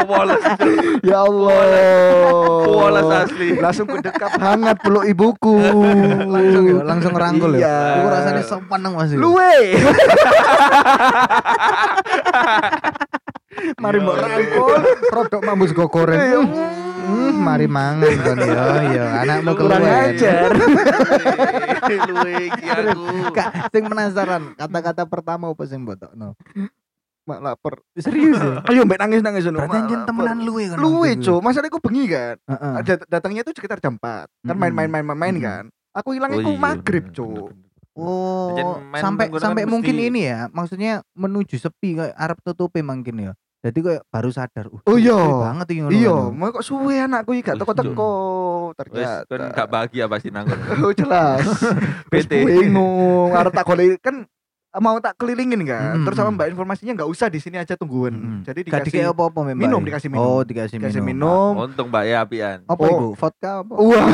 Polos. 0.00 0.40
Ya 1.04 1.20
Allah. 1.20 2.64
Polos 2.64 3.12
asli. 3.12 3.60
Langsung 3.60 3.92
kudekap 3.92 4.40
hangat 4.40 4.80
peluk 4.80 5.04
ibuku. 5.04 5.60
Langsung 6.32 6.64
ya, 6.64 6.80
langsung 6.80 7.12
rangkul 7.12 7.60
ya. 7.60 7.62
Iya. 7.68 8.00
Iku 8.00 8.08
rasanya 8.08 8.40
sopan 8.48 8.80
nang 8.80 8.96
Mas. 8.96 9.12
Luwe. 9.12 9.76
Mari 13.76 13.98
mbok 13.98 14.16
rangkul. 14.16 14.74
Produk 15.06 15.40
mambus 15.42 15.70
go 15.70 15.86
goreng. 15.86 16.18
Iya. 16.18 16.40
Hmm, 17.00 17.32
mari 17.34 17.66
mangan 17.66 18.12
kon 18.18 18.38
ya. 18.38 18.64
Ya, 18.86 19.04
anakmu 19.20 19.52
Kurang 19.54 19.82
keluar. 19.82 20.04
ajar. 20.06 20.50
Luwe 22.06 22.32
iki 22.46 22.64
aku. 22.66 23.02
Kak, 23.32 23.48
sing 23.70 23.82
penasaran 23.84 24.42
kata-kata 24.54 25.02
pertama 25.04 25.50
apa 25.50 25.62
sing 25.64 25.82
mbotokno? 25.82 26.36
Mak 27.22 27.38
lapar. 27.40 27.74
Serius 27.94 28.38
ya? 28.38 28.62
Ayo 28.68 28.84
mbak 28.84 28.98
nangis 28.98 29.20
nangis 29.20 29.42
ngono. 29.42 29.58
Berarti 29.60 29.80
lapar. 29.90 30.06
temenan 30.06 30.38
luwe 30.40 30.64
kan. 30.66 30.76
Luwe, 30.78 31.10
Cuk. 31.16 31.40
Masalah 31.40 31.68
aku 31.68 31.80
bengi 31.80 32.04
kan. 32.06 32.36
Dat- 32.80 33.06
datangnya 33.08 33.42
itu 33.42 33.52
sekitar 33.52 33.78
jam 33.78 33.96
4. 33.96 34.00
Kan 34.00 34.20
Mm-mm. 34.46 34.56
main-main 34.56 34.88
main-main 34.92 35.18
main 35.18 35.34
Mm-mm. 35.34 35.46
kan. 35.46 35.64
Aku 35.90 36.14
hilang 36.14 36.30
Oh 36.30 36.38
itu 36.38 36.52
iya, 36.54 36.60
maghrib, 36.60 37.04
bener. 37.10 37.50
Oh, 37.98 38.78
main 38.80 39.02
sampai 39.02 39.26
menggunakan 39.26 39.42
sampai 39.42 39.62
mesti- 39.66 39.72
mungkin 39.74 39.96
ini 39.98 40.20
ya, 40.22 40.46
maksudnya 40.48 40.92
menuju 41.12 41.58
sepi 41.58 41.98
kayak 41.98 42.14
Arab 42.14 42.38
tutupi 42.40 42.80
mungkin 42.80 43.18
ya. 43.20 43.32
Jadi 43.60 43.78
kayak 43.78 44.02
baru 44.08 44.30
sadar, 44.30 44.66
uh, 44.66 44.80
Oh 44.82 44.96
iya. 44.96 45.12
banget 45.12 45.66
iki 45.68 45.80
ngono. 45.80 45.92
Iya, 45.92 46.16
mau 46.30 46.48
kok 46.48 46.64
suwe 46.64 46.96
anakku 46.96 47.36
iki 47.36 47.44
gak 47.44 47.60
teko-teko 47.60 48.12
ternyata. 48.72 49.28
kan 49.28 49.52
gak 49.52 49.68
bahagia 49.68 50.04
pasti 50.06 50.28
nanggur. 50.28 50.56
Oh 50.80 50.92
jelas. 50.92 51.44
PT. 52.10 52.32
bingung, 52.40 53.30
arep 53.30 53.52
tak 53.52 53.62
golek 53.62 54.00
kan 54.00 54.24
mau 54.72 54.96
tak 54.96 55.18
kelilingin 55.18 55.60
kan. 55.66 55.92
Mm-mm. 55.92 56.06
Terus 56.06 56.16
sama 56.16 56.30
Mbak 56.32 56.48
informasinya 56.48 56.92
nggak 56.94 57.10
usah 57.10 57.26
di 57.26 57.36
sini 57.36 57.58
aja 57.58 57.74
tungguin. 57.74 58.14
Mm-mm. 58.14 58.40
Jadi 58.46 58.64
dikasih 58.64 59.10
apa-apa 59.10 59.42
memang. 59.44 59.60
minum, 59.60 59.82
dikasih 59.82 60.08
minum. 60.08 60.24
Oh, 60.24 60.40
dikasih 60.40 60.78
minum. 60.78 60.86
dikasih 60.86 61.02
minum. 61.02 61.52
Untung 61.58 61.90
Mbak 61.90 62.04
ya 62.06 62.16
apian. 62.22 62.58
Apa 62.64 62.80
Oh. 62.80 62.88
itu? 62.88 63.06
Vodka 63.12 63.50
apa? 63.60 63.72
Wah, 63.76 64.06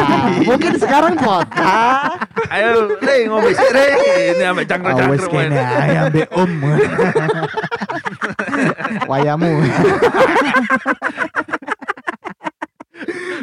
mungkin 0.48 0.72
sekarang 0.74 1.14
vodka. 1.14 1.76
Ayo, 2.48 2.88
Re 2.96 3.16
ngopi 3.28 3.52
sih, 3.52 3.68
Re. 3.68 3.86
Ini 4.32 4.44
ambek 4.48 4.64
Awes 4.64 4.70
cangkruk-cangkruk 4.72 5.30
main. 5.30 5.50
kene 5.52 5.62
ae 5.62 5.96
ambek 6.00 6.28
om. 6.32 6.52
Wayamu. 9.06 9.52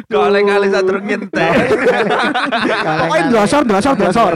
Kalau 0.06 0.30
kali 0.30 0.68
satu 0.70 0.90
ngente. 1.00 1.46
Pokoknya 3.02 3.26
dosor, 3.32 3.62
dosor, 3.66 3.94
dosor. 3.96 4.34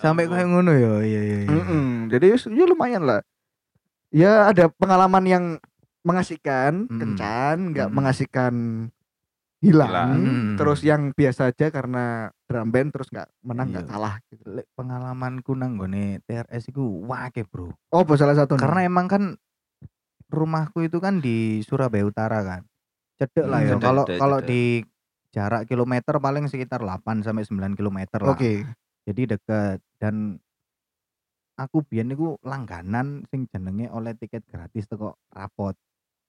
Sampai 0.00 0.26
kayak 0.26 0.48
ngono 0.48 0.72
ya. 0.74 0.92
Iya 1.00 1.20
iya 1.22 1.38
iya. 1.44 1.50
Mm-mm. 1.52 2.10
Jadi 2.10 2.24
ya 2.32 2.64
lumayan 2.66 3.06
lah. 3.06 3.20
Ya 4.10 4.48
ada 4.50 4.68
pengalaman 4.70 5.24
yang 5.24 5.44
mengasihkan, 6.06 6.86
Mm. 6.86 6.98
kencan, 7.02 7.56
nggak 7.74 7.88
Mm. 7.90 7.94
mengasihkan 7.94 8.54
hilang. 9.60 9.88
Hilang. 9.88 10.10
Mm. 10.20 10.50
Terus 10.60 10.80
yang 10.84 11.02
biasa 11.12 11.52
aja 11.52 11.66
karena 11.72 12.28
drum 12.44 12.68
band 12.68 12.90
terus 12.92 13.08
nggak 13.08 13.28
menang 13.42 13.68
nggak 13.72 13.84
Iya. 13.86 13.92
kalah. 13.92 14.14
Gitu. 14.28 14.44
Lek 14.46 14.66
pengalamanku 14.76 15.52
nang 15.56 15.80
gone 15.80 16.20
TRS 16.24 16.70
iku 16.70 16.84
wake, 17.08 17.48
Bro. 17.48 17.72
Oh, 17.92 18.02
salah 18.16 18.36
satu. 18.36 18.56
Karena 18.56 18.84
emang 18.84 19.06
kan 19.08 19.22
rumahku 20.28 20.82
itu 20.84 20.98
kan 20.98 21.22
di 21.22 21.62
Surabaya 21.62 22.04
Utara 22.04 22.42
kan. 22.42 22.62
Cedek 23.16 23.46
lah 23.48 23.64
Hmm, 23.64 23.68
ya. 23.70 23.76
Kalau 23.80 24.04
kalau 24.04 24.38
di 24.44 24.84
jarak 25.32 25.64
kilometer 25.68 26.16
paling 26.20 26.48
sekitar 26.48 26.80
8 26.84 27.24
sampai 27.24 27.44
9 27.44 27.72
kilometer 27.76 28.20
lah. 28.20 28.36
Oke. 28.36 28.64
Jadi 29.06 29.22
deket 29.36 29.78
dan 30.02 30.36
aku 31.56 31.80
biyen 31.86 32.12
niku 32.12 32.36
langganan 32.44 33.24
sing 33.32 33.48
jenenge 33.48 33.88
oleh 33.88 34.12
tiket 34.12 34.44
gratis 34.44 34.84
teko 34.84 35.16
rapot. 35.32 35.72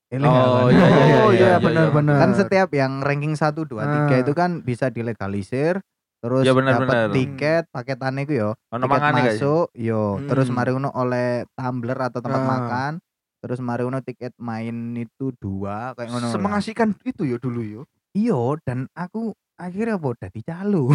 Nggak, 0.07 0.23
Oh, 0.23 0.39
Kon? 0.63 0.71
iya, 0.71 0.87
iya, 0.87 0.95
Oh 0.95 1.03
iya, 1.03 1.19
iya 1.27 1.31
iya, 1.35 1.55
benar-benar. 1.59 2.15
Kan 2.17 2.31
setiap 2.33 2.69
yang 2.71 3.03
ranking 3.03 3.35
1 3.35 3.67
2 3.67 3.83
3 3.83 4.07
Ah. 4.07 4.17
itu 4.17 4.31
kan 4.31 4.63
bisa 4.63 4.87
dilegalisir 4.87 5.83
terus 6.17 6.41
Ya, 6.41 6.55
benar, 6.55 6.79
dapat 6.79 6.87
benar. 6.87 7.07
tiket 7.13 7.63
paketannya 7.69 8.23
itu 8.23 8.33
yo 8.37 8.49
Ono 8.71 8.81
tiket 8.81 8.89
mangane 8.89 9.21
masuk 9.29 9.67
yo 9.75 10.15
Hmm. 10.15 10.25
terus 10.25 10.47
mari 10.49 10.71
ngono 10.71 10.89
oleh 10.91 11.29
tumbler 11.53 11.99
atau 11.99 12.19
tempat 12.19 12.39
Ah. 12.39 12.47
makan 12.49 12.91
terus 13.37 13.59
mari 13.59 13.83
ngono 13.83 13.99
tiket 13.99 14.31
main 14.37 14.73
itu 14.95 15.29
dua 15.35 15.91
kayak 15.93 16.07
ngono 16.09 16.25
lah. 16.25 16.33
Semengasihkan 16.33 16.95
itu 17.03 17.21
ya 17.23 17.37
dulu 17.37 17.61
yo. 17.61 17.81
iyo 18.11 18.55
dan 18.63 18.87
aku 18.93 19.35
akhirnya 19.57 19.97
apa 19.97 20.07
dadi 20.15 20.41
calo. 20.41 20.93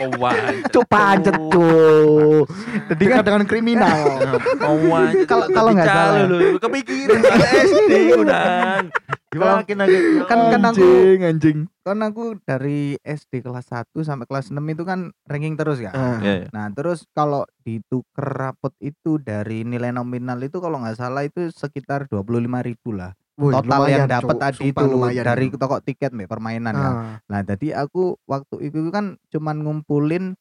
Oh, 0.00 0.10
wah. 0.16 0.32
Cuk 0.70 0.86
pancet 0.86 1.34
cuk. 1.36 2.46
Jadi 2.88 3.04
kan 3.04 3.20
dengan 3.20 3.44
kriminal. 3.44 4.00
Oh, 4.64 4.76
wah. 4.88 5.10
Kalau- 5.26 5.50
kalau 5.50 5.70
nggak 5.74 5.88
salah. 5.88 6.24
lu 6.24 6.56
kepikiran 6.56 7.20
SD 7.42 7.92
udah. 8.16 8.86
Kalau- 9.30 9.58
Yakin 9.60 9.78
aja. 9.78 9.98
kan 10.26 10.38
kan 10.48 10.62
aku 10.64 10.82
anjing 10.82 11.20
anjing. 11.22 11.58
kan 11.80 11.98
aku 12.00 12.38
dari 12.40 12.94
SD 13.00 13.42
kelas 13.42 13.66
1 13.68 14.00
sampai 14.00 14.24
kelas 14.24 14.50
6 14.50 14.62
itu 14.64 14.82
kan 14.82 15.10
ranking 15.24 15.54
terus 15.54 15.78
kan. 15.78 15.92
Ah. 15.92 16.18
Iya, 16.18 16.34
iya. 16.36 16.48
Nah, 16.50 16.70
terus 16.70 17.04
kalau 17.10 17.42
dituker 17.60 18.26
rapot 18.26 18.72
itu 18.78 19.18
dari 19.18 19.62
nilai 19.62 19.90
nominal 19.90 20.38
itu 20.38 20.58
kalau 20.58 20.78
nggak 20.78 20.96
salah 20.96 21.22
itu 21.22 21.50
sekitar 21.50 22.06
25.000 22.06 22.46
lah. 22.90 23.12
Wih, 23.36 23.54
Total 23.54 23.78
lumayan, 23.78 23.96
yang 23.96 24.08
dapat 24.10 24.36
tadi 24.36 24.68
itu 24.68 24.84
lumayan 24.84 25.24
dari 25.24 25.46
itu. 25.48 25.56
toko 25.56 25.78
tiket 25.78 26.10
mbak 26.10 26.28
permainan 26.28 26.74
kan. 26.74 26.92
Ah. 26.92 27.14
Nah, 27.24 27.40
jadi 27.40 27.72
aku 27.78 28.18
waktu 28.24 28.54
itu 28.62 28.90
kan 28.90 29.16
cuman 29.28 29.56
ngumpulin 29.60 30.34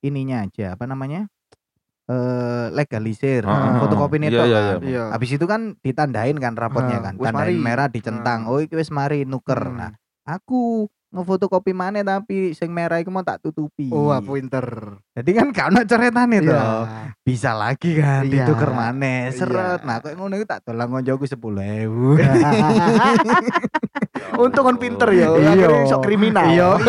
ininya 0.00 0.42
aja, 0.42 0.74
apa 0.74 0.84
namanya? 0.84 1.28
Eh 2.04 2.66
legalisir, 2.74 3.46
Ah, 3.46 3.78
fotokopi 3.78 4.18
iya, 4.18 4.22
netok 4.26 4.46
iya, 4.46 4.58
kan. 4.58 4.78
Iya. 4.82 5.04
Habis 5.14 5.30
itu 5.30 5.46
kan 5.46 5.60
ditandain 5.78 6.34
kan 6.36 6.58
rapotnya 6.58 6.98
Ah, 6.98 7.04
kan. 7.06 7.14
Tandain 7.16 7.54
mari. 7.54 7.62
merah 7.62 7.86
dicentang. 7.86 8.46
Ah. 8.46 8.50
Oh, 8.50 8.58
iki 8.58 8.74
wis 8.74 8.90
mari 8.90 9.22
nuker. 9.22 9.60
Hmm. 9.60 9.78
Nah, 9.78 9.90
aku 10.26 10.90
ngefotokopi 11.10 11.74
mana 11.74 12.00
tapi 12.00 12.54
sing 12.54 12.70
merah 12.70 13.02
iku 13.02 13.10
mau 13.10 13.20
tak 13.20 13.42
tutupi. 13.42 13.90
Oh, 13.90 14.08
wah, 14.08 14.22
pinter. 14.22 14.94
Jadi 15.10 15.30
kan 15.34 15.50
gak 15.50 15.66
ono 15.68 15.82
ceritane 15.82 16.38
to. 16.38 16.54
Iya. 16.54 16.66
Bisa 17.20 17.50
lagi 17.50 17.98
kan 17.98 18.22
Iya. 18.22 18.46
dituker 18.46 18.70
maneh. 18.70 19.34
Seret. 19.34 19.82
Iya. 19.82 19.86
Nah, 19.90 19.96
kok 19.98 20.14
ngono 20.14 20.38
iku 20.38 20.46
tak 20.46 20.62
dolang 20.62 20.86
koncoku 20.88 21.26
10.000. 21.26 21.90
Untung 24.38 24.64
kan 24.64 24.76
pinter 24.78 25.08
ya. 25.10 25.28
Iya. 25.34 25.68
Sok 25.86 26.00
kriminal. 26.02 26.46
Iya. 26.46 26.70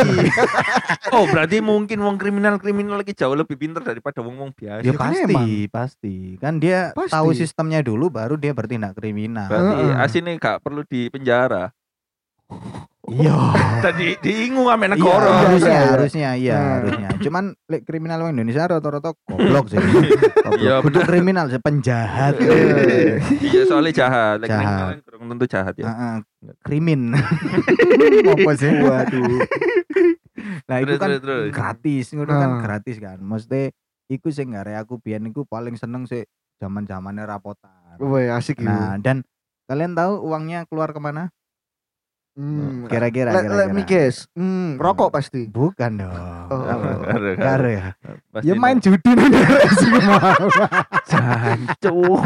Oh, 1.11 1.27
berarti 1.27 1.59
mungkin 1.59 1.99
wong 1.99 2.15
kriminal-kriminal 2.15 3.03
lagi 3.03 3.11
jauh 3.11 3.35
lebih 3.35 3.59
pintar 3.59 3.83
daripada 3.83 4.23
wong-wong 4.23 4.55
biasa. 4.55 4.79
Ya 4.79 4.95
kan 4.95 5.11
pasti, 5.11 5.27
emang. 5.27 5.47
pasti. 5.67 6.15
Kan 6.39 6.53
dia 6.63 6.95
Pasti. 6.95 7.11
tahu 7.11 7.35
sistemnya 7.35 7.83
dulu 7.83 8.07
baru 8.07 8.39
dia 8.39 8.55
bertindak 8.55 8.95
kriminal. 8.95 9.51
Berarti 9.51 9.91
Heeh. 9.91 9.99
asine 9.99 10.31
gak 10.39 10.63
perlu 10.63 10.87
di 10.87 11.11
penjara. 11.11 11.67
Iya. 13.03 13.33
Tadi 13.85 14.13
diingung 14.19 14.69
ame 14.69 14.85
Iya, 14.85 14.93
negara. 14.93 15.29
harusnya, 15.41 15.65
iya, 15.67 15.73
iya. 15.73 15.89
harusnya, 15.89 16.29
iya, 16.37 16.53
Nah. 16.53 16.69
harusnya. 16.77 17.09
Cuman 17.19 17.43
lek 17.65 17.81
kriminal 17.81 18.17
wong 18.21 18.31
Indonesia 18.31 18.69
rata-rata 18.69 19.09
goblok 19.27 19.65
sih. 19.67 19.81
Iya, 20.57 20.85
Kudu 20.85 21.01
kriminal 21.01 21.49
sih 21.49 21.57
penjahat. 21.57 22.37
Iya. 22.37 23.61
Soalnya 23.65 23.93
jahat. 23.95 24.35
Lek 24.39 24.47
Jahat. 24.47 24.61
kriminal 24.61 24.87
kan 24.87 24.99
kurang 25.01 25.23
tentu 25.29 25.45
jahat 25.47 25.73
ya. 25.75 25.85
Heeh, 25.87 26.15
krimin. 26.61 27.01
Apa 28.37 28.51
sih? 28.53 28.69
Waduh. 28.69 29.39
Nah, 30.65 30.77
itu 30.79 30.93
kan 30.95 31.09
gratis, 31.49 32.05
ngono 32.11 32.31
kan 32.31 32.49
Ah. 32.51 32.61
gratis 32.61 32.97
kan. 32.97 33.17
Mesti 33.17 33.73
iku 34.07 34.29
sing 34.29 34.51
gare 34.51 34.75
aku 34.75 34.97
biyen 34.97 35.25
iku 35.25 35.41
paling 35.43 35.73
seneng 35.73 36.05
sih 36.05 36.21
zaman-zamane 36.57 37.25
rapotan. 37.25 37.97
Woi, 37.97 38.29
asik 38.29 38.61
Nah, 38.61 38.93
nah, 38.93 38.95
dan 38.97 39.25
kalian 39.65 39.93
tahu 39.93 40.21
uangnya 40.21 40.65
keluar 40.65 40.89
ke 40.89 40.99
mana? 40.99 41.33
Hmm. 42.35 42.87
Kira-kira 42.87 43.29
Let, 43.35 43.45
let 43.51 43.69
me 43.75 43.83
guess. 43.83 44.27
Hmm, 44.35 44.79
rokok 44.79 45.11
pasti. 45.11 45.47
Bukan 45.47 45.99
dong. 45.99 46.11
Oh. 46.11 46.63
Karo, 47.37 47.67
ya. 47.69 47.95
Pasti 48.31 48.47
Ya 48.47 48.53
main 48.55 48.79
judi 48.79 49.11
nih 49.11 49.29
sih 49.79 49.89
mau. 49.91 50.19
Cuk, 51.81 52.21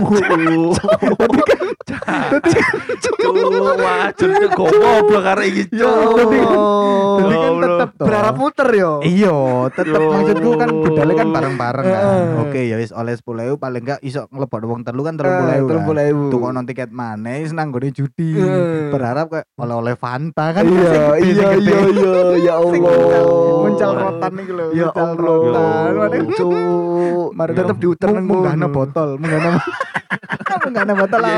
wajur 3.77 4.29
cuk 4.41 4.51
goblok 4.53 5.21
karo 5.21 5.41
iki 5.45 5.63
cuk. 5.69 6.09
Tapi 6.17 6.38
kan 6.41 7.53
tetep. 7.62 7.89
Berharap 8.01 8.35
muter 8.38 8.69
yo. 8.74 8.91
Iya, 9.01 9.69
tetep 9.74 10.01
maksudku 10.01 10.50
kan 10.57 10.69
budalnya 10.69 11.13
kan 11.17 11.29
bareng-bareng 11.33 11.85
kan. 11.85 12.03
Heeh. 12.05 12.41
Oke, 12.45 12.62
ya 12.65 12.75
wis 12.77 12.91
oleh 12.93 13.13
10.000 13.17 13.57
paling 13.57 13.83
enggak 13.85 14.00
iso 14.05 14.27
ngelebok 14.29 14.59
wong 14.65 14.81
telu 14.85 15.01
kan 15.05 15.15
30.000. 15.17 15.25
Eh, 15.25 15.33
kan. 15.35 15.62
Terus 15.69 15.81
boleh 15.85 16.03
ibu. 16.09 16.24
Tuh 16.29 16.39
kono 16.41 16.61
tiket 16.65 16.91
mana 16.91 17.37
nang 17.41 17.68
gone 17.70 17.89
judi. 17.94 18.29
Eh. 18.37 18.89
Berharap 18.89 19.29
kayak 19.31 19.46
oleh-oleh 19.57 19.96
Fanta 20.05 20.53
kan. 20.53 20.63
Iya, 20.63 21.18
iya, 21.18 21.48
iya, 21.57 21.77
iya, 21.89 22.13
ya 22.37 22.53
Allah. 22.61 22.77
muncul- 23.57 23.98
rotan 23.98 24.33
iki 24.37 24.53
lho. 24.53 24.65
Ya 24.70 24.85
muncul 24.85 25.01
Allah. 25.01 25.18
rotan. 25.18 25.89
Waduh, 25.98 26.24
Cuk. 26.29 27.29
Mari 27.33 27.51
tetep 27.57 27.77
diuter 27.81 28.09
nang 28.13 28.25
munggahna 28.29 28.68
botol, 28.70 29.09
munggahna 29.18 29.50
munggahna 30.61 30.94
botol 30.94 31.20
lah. 31.20 31.33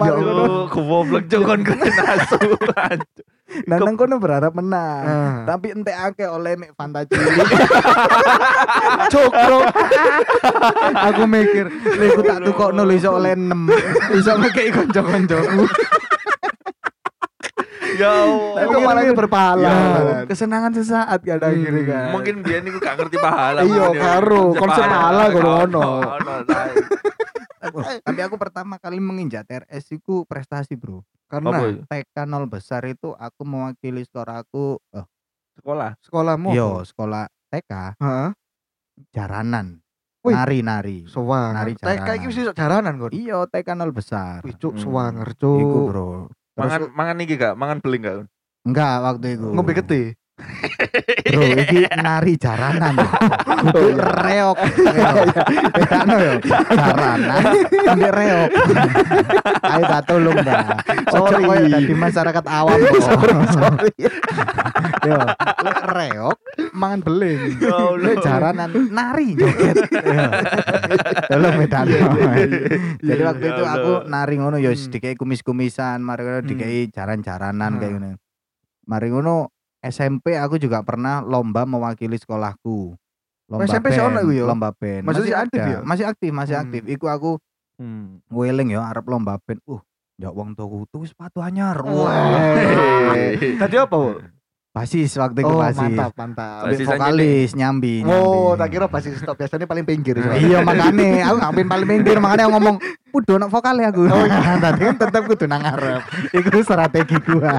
Mari 0.00 0.08
Ya. 0.08 0.16
Cuk, 0.16 0.72
goblok 0.72 1.24
cuk 1.28 1.42
kon 1.44 1.60
keren 1.60 1.92
asu. 2.16 2.40
Nah, 3.66 3.82
nang 3.82 3.98
kono 3.98 4.22
berharap 4.22 4.54
menang. 4.54 5.02
Ah. 5.02 5.36
Tapi 5.42 5.74
entek 5.74 5.94
akeh 5.94 6.28
oleh 6.30 6.54
mek 6.54 6.70
Fanta 6.78 7.02
cilik. 7.02 7.50
Cuk, 9.10 9.30
bro. 9.46 9.60
aku 10.94 11.22
mikir, 11.26 11.66
iku 11.82 12.20
tak 12.22 12.46
tukokno 12.46 12.86
lho 12.86 12.94
iso 12.94 13.10
oleh 13.10 13.34
6. 13.34 13.50
Iso 14.18 14.32
ngekeki 14.38 14.70
kanca-kancaku. 14.70 15.64
Ya 17.98 18.10
Allah. 18.22 18.62
Itu 18.64 18.76
malah 18.80 19.02
berpahala. 19.12 19.66
Ya, 19.66 19.78
kesenangan 20.24 20.72
sesaat 20.72 21.18
kan 21.20 21.38
Hmm. 21.42 21.50
akhirnya 21.50 21.82
kan. 21.84 22.06
Mungkin 22.14 22.34
dia 22.46 22.58
niku 22.62 22.78
gak 22.78 22.96
ngerti 22.96 23.16
pahala. 23.18 23.66
Iya, 23.66 23.86
karo. 23.98 24.54
konsep 24.54 24.84
pahala 24.86 25.22
gak 25.28 25.44
ono. 25.66 25.88
Tapi 28.00 28.20
aku 28.24 28.36
pertama 28.38 28.78
kali 28.78 29.02
menginjak 29.02 29.44
TRS 29.44 29.90
itu 29.92 30.24
prestasi, 30.24 30.78
Bro. 30.78 31.02
Apa 31.30 31.38
Karena 31.38 31.58
itu? 31.62 31.82
TK 31.86 32.16
0 32.26 32.42
besar 32.44 32.82
itu 32.84 33.14
aku 33.14 33.42
mewakili 33.42 34.02
sekolah 34.02 34.42
aku, 34.42 34.82
eh, 34.90 35.06
Sekolah. 35.54 35.90
sekolahmu. 36.02 36.50
yo 36.50 36.82
sekolah 36.82 37.24
TK 37.48 37.94
Heeh. 37.96 38.30
jaranan. 39.10 39.78
Wih. 40.20 40.34
Nari-nari. 40.34 41.06
Sewanger. 41.06 41.54
Nari 41.54 41.72
TK 41.74 41.86
iki 41.88 41.96
jaranan. 41.96 42.26
wis 42.26 42.36
iso 42.36 42.52
jaranan 42.52 42.94
kon. 42.98 43.10
Iya, 43.10 43.38
TK 43.46 43.68
0 43.72 43.88
besar. 43.90 44.38
Wih, 44.42 44.52
Cuk, 44.52 44.74
Hmm. 44.74 44.82
sewanger, 44.82 45.28
Iku, 45.32 45.48
Cuk. 45.48 45.86
Bro. 45.86 46.10
Terus 46.50 46.58
Mangan 46.60 46.82
mangan 46.92 47.16
iki 47.22 47.34
gak? 47.36 47.54
Mangan 47.54 47.78
beling 47.78 48.02
gak? 48.02 48.16
enggak 48.60 48.94
waktu 49.00 49.26
itu. 49.38 49.48
Ngombe 49.48 49.72
gede. 49.72 50.02
Bro, 51.30 51.42
iki 51.56 51.78
nari 52.04 52.34
jaranan. 52.36 52.94
Kudu 53.64 53.96
reok. 53.96 54.56
Bedano 55.72 56.16
yo. 56.26 56.32
Jaranan 56.70 57.42
ambil 57.86 58.12
reok. 58.12 58.50
Ayo 59.62 59.84
tak 59.84 60.02
tolong 60.06 60.38
dah. 60.40 60.64
Sorry. 61.08 61.42
Sorry. 61.44 61.70
Dari 61.70 61.94
masyarakat 61.94 62.44
awam 62.46 62.78
kok. 62.80 63.10
Sorry. 63.52 63.92
Yo, 65.00 65.16
reok 65.90 66.36
mangan 66.72 67.00
beling. 67.00 67.40
Ya. 67.58 67.76
Lek 67.96 68.16
jaranan 68.20 68.70
nari 68.90 69.34
joget. 69.34 69.76
Yo. 69.90 70.24
Tolong 71.28 71.54
bedano. 71.56 71.96
Jadi 73.00 73.22
waktu 73.22 73.44
Ya 73.44 73.50
itu 73.50 73.64
aku 73.64 73.92
nari 74.06 74.34
ngono 74.38 74.56
yo 74.56 74.70
Hmm. 74.70 74.86
dikei 74.88 75.14
kumis-kumisan, 75.14 75.98
mari 76.00 76.22
ngono 76.22 76.40
dikei 76.40 76.86
jaran-jaranan 76.88 77.76
kayak 77.76 77.90
Hmm. 77.90 78.00
ngono. 78.00 78.18
Mari 78.86 79.06
ngono 79.10 79.34
SMP 79.80 80.36
aku 80.36 80.60
juga 80.60 80.84
pernah 80.84 81.24
lomba 81.24 81.64
mewakili 81.64 82.16
sekolahku. 82.16 82.94
Lomba 83.50 83.66
SMP 83.66 83.90
sih 83.90 83.98
band, 83.98 84.14
ono 84.14 84.20
yo? 84.30 84.44
Lomba 84.46 84.70
band. 84.76 85.02
Masih 85.02 85.34
aktif 85.34 85.58
ada, 85.58 85.72
ya? 85.72 85.78
Masih 85.82 86.04
aktif, 86.06 86.30
masih 86.30 86.54
Hmm. 86.54 86.64
aktif. 86.68 86.82
Iku 86.86 87.06
aku 87.08 87.30
Hmm. 87.80 88.20
weling 88.28 88.76
ya 88.76 88.84
arep 88.86 89.08
lomba 89.08 89.40
band. 89.42 89.58
Uh, 89.64 89.80
ya 90.20 90.28
wong 90.28 90.52
tuku 90.52 90.84
tuh 90.86 91.08
sepatu 91.08 91.40
anyar. 91.40 91.80
Wah. 91.80 91.90
Wah. 93.08 93.16
Tadi 93.34 93.74
apa, 93.80 93.94
Bu? 93.96 94.20
Basis 94.70 95.18
waktu 95.18 95.42
itu 95.42 95.50
Oh, 95.50 95.58
basis. 95.58 95.82
mantap, 95.82 96.14
mantap. 96.14 96.62
Basis 96.62 96.86
vokalis 96.86 97.50
nyambi. 97.52 98.00
Oh, 98.00 98.54
nyambi. 98.54 98.54
tak 98.54 98.68
kira 98.70 98.86
pasti 98.86 99.10
stop 99.12 99.34
biasanya 99.34 99.66
paling 99.66 99.82
pinggir. 99.82 100.14
Iya 100.14 100.62
makane 100.68 101.20
aku 101.20 101.36
ngapain 101.38 101.66
paling 101.66 101.88
pinggir 101.90 102.16
makanya 102.16 102.46
aku 102.46 102.52
ngomong 102.54 102.76
udah 103.10 103.34
nak 103.36 103.50
vokal 103.50 103.74
ya 103.74 103.90
aku. 103.90 104.06
Oh 104.06 104.22
iya, 104.22 104.54
tadi 104.56 104.80
kan 104.80 104.94
tetap 104.96 105.22
kudu 105.26 105.44
nang 105.44 105.58
ngarep. 105.60 106.06
Iku 106.30 106.62
strategi 106.62 107.18
gua. 107.18 107.50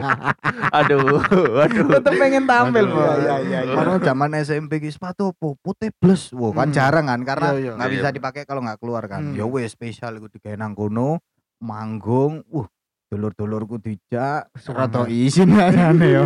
Aduh, 0.71 1.19
aduh. 1.60 1.88
tetep 1.91 2.13
pengen 2.15 2.47
tampil. 2.47 2.88
Bro. 2.88 3.04
Iya, 3.19 3.36
iya, 3.43 3.60
iya. 3.62 3.76
Karena 3.76 3.95
zaman 4.00 4.30
SMP 4.39 4.80
ki 4.80 4.88
sepatu 4.89 5.36
apa 5.36 5.47
putih 5.58 5.91
plus. 5.91 6.32
Wah, 6.32 6.56
kan 6.56 6.71
Hmm. 6.71 6.74
jarang 6.74 7.06
kan 7.06 7.19
karena 7.21 7.47
Iya, 7.50 7.60
iya. 7.60 7.71
nggak 7.76 7.86
Iya, 7.86 7.95
bisa 7.97 8.08
iya. 8.08 8.15
dipakai 8.15 8.41
kalau 8.45 8.63
nggak 8.63 8.80
keluar 8.80 9.04
kan. 9.06 9.19
Hmm. 9.21 9.36
Ya 9.36 9.43
wes 9.43 9.67
spesial 9.69 10.15
iku 10.15 10.32
digawe 10.32 10.56
nang 10.56 10.71
kono, 10.71 11.19
manggung. 11.60 12.47
Uh, 12.47 12.63
dulur-dulurku 13.12 13.76
dijak 13.84 14.47
rada 14.71 15.04
izin 15.12 15.52
ngene 15.52 16.08
yo. 16.08 16.24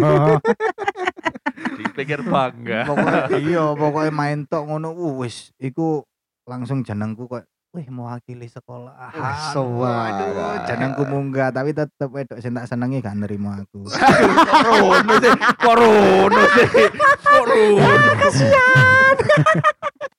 Dipikir 1.81 2.21
bangga. 2.21 2.85
Pokoknya 2.89 3.21
iya, 3.41 3.65
pokoknya 3.73 4.13
main 4.13 4.45
tok 4.45 4.69
ngono. 4.69 4.93
Uh, 4.93 5.25
wis 5.25 5.49
iku 5.57 6.05
langsung 6.45 6.85
jenengku 6.85 7.25
kok 7.25 7.49
Wih 7.75 7.91
mewakili 7.91 8.47
sekolah. 8.47 9.11
Wih, 9.11 9.39
sewa. 9.51 10.07
Aduh, 10.07 10.63
jenengku 10.63 11.03
munggah 11.11 11.51
tapi 11.51 11.75
tetep 11.75 12.07
wedok 12.07 12.39
sing 12.39 12.55
tak 12.55 12.71
senengi 12.71 13.03
gak 13.03 13.19
nerimo 13.19 13.51
aku. 13.51 13.83
Korono 14.63 15.13
sih, 15.19 15.35
korono 15.59 16.43
sih, 16.55 16.67
korono. 17.19 17.99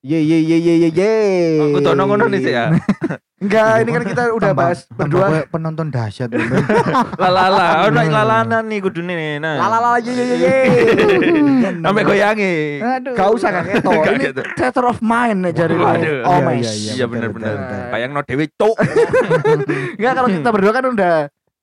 Ye 0.00 0.16
ye 0.16 0.40
ye 0.40 0.56
ye 0.56 0.74
ye 0.80 0.88
ye. 0.90 1.12
Aku 1.60 1.84
dono 1.84 2.08
ngono 2.08 2.24
nih 2.24 2.40
sih 2.40 2.56
ya. 2.56 2.72
Enggak, 3.40 3.84
ini 3.84 3.90
kan 3.90 4.04
kita 4.06 4.22
udah 4.32 4.52
Tambah- 4.52 4.68
bahas 4.72 4.80
berdua. 4.88 5.44
penonton 5.46 5.88
dahsyat. 5.88 6.32
Lalala, 7.22 7.66
ono 7.88 8.00
lalanan 8.02 8.64
nih 8.64 8.80
kudune 8.80 9.12
nih. 9.12 9.32
Nah. 9.36 9.60
Lalala 9.60 10.00
ye 10.00 10.08
ye 10.10 10.24
ye 10.24 10.36
ye. 10.38 10.56
Sampai 11.76 12.02
goyangi. 12.02 12.80
Aduh. 12.80 13.12
Gak 13.12 13.28
usah. 13.28 13.48
Gak 13.52 13.64
Ini 14.10 14.24
theater 14.56 14.84
of 14.86 15.00
mind 15.00 15.44
nih 15.44 15.52
jari 15.52 15.72
lu. 15.72 15.84
Waduh. 15.84 16.16
Oh 16.22 16.32
Iya, 16.34 16.44
my. 16.46 16.56
iya, 16.56 16.72
Iya 16.72 17.04
betul, 17.04 17.08
bener-bener. 17.10 17.48
betul, 17.50 17.60
betul. 17.60 17.80
Bayang 17.92 18.10
no 18.12 18.20
dewe 18.22 18.44
cuk. 18.50 18.76
Enggak 19.96 20.12
kalau 20.16 20.28
kita 20.30 20.48
berdua 20.48 20.72
kan 20.72 20.84
udah 20.86 21.14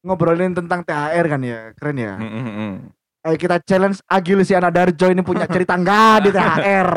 ngobrolin 0.02 0.54
tentang 0.54 0.80
THR 0.82 1.26
kan 1.28 1.42
ya. 1.42 1.60
Keren 1.74 1.98
ya. 1.98 2.14
Mm. 2.18 2.74
Ayo 3.24 3.36
kita 3.36 3.58
challenge 3.60 3.98
Agil 4.04 4.42
si 4.42 4.54
Anadarjo 4.54 5.10
ini 5.10 5.22
punya 5.22 5.46
cerita 5.46 5.74
enggak 5.74 6.22
di 6.22 6.30
THR. 6.32 6.94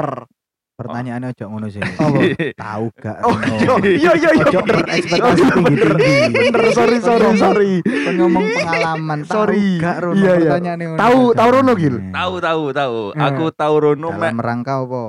Pertanyaannya 0.80 1.28
ojo 1.30 1.44
ngono 1.46 1.66
sih. 1.68 1.82
Apa? 2.00 2.20
Tahu 2.56 2.84
gak? 2.96 3.18
Oh 3.20 3.36
iya 3.82 4.12
iya 4.12 4.30
iya. 4.32 4.42
Ojo 4.42 4.58
bener. 4.60 4.76
berekspektasi 4.82 5.42
Oh, 5.42 5.60
bener. 5.60 5.90
tinggi-tinggi. 5.94 6.48
Bener 6.50 6.64
sorry 6.72 6.98
sorry 6.98 7.28
sorry. 7.36 7.72
Ngomong 8.10 8.44
pengalaman. 8.46 9.18
Sorry. 9.22 9.66
gak 9.76 9.96
Rono 10.00 10.16
Iya, 10.16 10.32
iya. 10.34 10.50
pertanyaannya 10.50 10.86
ngono. 10.86 10.98
Tahu 10.98 11.20
tahu 11.32 11.48
Rono 11.52 11.72
Gil. 11.74 11.96
Tahu 12.10 12.34
tahu 12.38 12.62
tahu. 12.72 12.98
Eh. 13.12 13.20
Aku 13.22 13.44
tahu 13.50 13.74
Rono 13.78 14.08
mek. 14.10 14.30
Dalam 14.30 14.40
rangka 14.40 14.74
apa? 14.80 15.02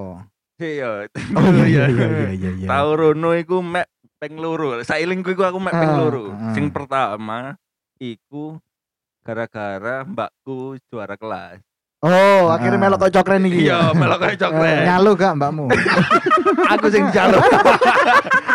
Iya. 0.58 0.92
Oh 1.34 1.50
iya 1.64 1.84
iya 1.88 2.06
iya 2.12 2.30
iya 2.32 2.50
iya. 2.54 2.68
Tahu 2.68 2.90
Rono 2.94 3.30
iku 3.34 3.58
mek 3.60 3.88
peng 4.18 4.36
loro. 4.36 4.78
Sailingku 4.82 5.32
iku 5.32 5.42
aku 5.42 5.58
mek 5.58 5.72
peng 5.72 5.90
Ah, 5.90 5.98
loro. 5.98 6.30
ah. 6.30 6.52
Sing 6.52 6.70
pertama 6.70 7.56
iku 7.98 8.60
gara-gara 9.22 10.02
mbakku 10.04 10.58
juara 10.86 11.14
kelas. 11.14 11.62
Oh, 12.02 12.50
akhirnya 12.50 12.78
Ah. 12.78 12.84
melok 12.84 12.98
kok 13.00 13.14
cokren 13.14 13.46
iki. 13.46 13.70
Iya, 13.70 13.94
melok 13.94 14.20
kayak 14.20 14.38
coklat. 14.38 14.90
Nyalu 14.90 15.12
gak 15.14 15.34
mbakmu? 15.38 15.66
aku 16.74 16.86
sing 16.90 17.06
jaluk. 17.10 17.46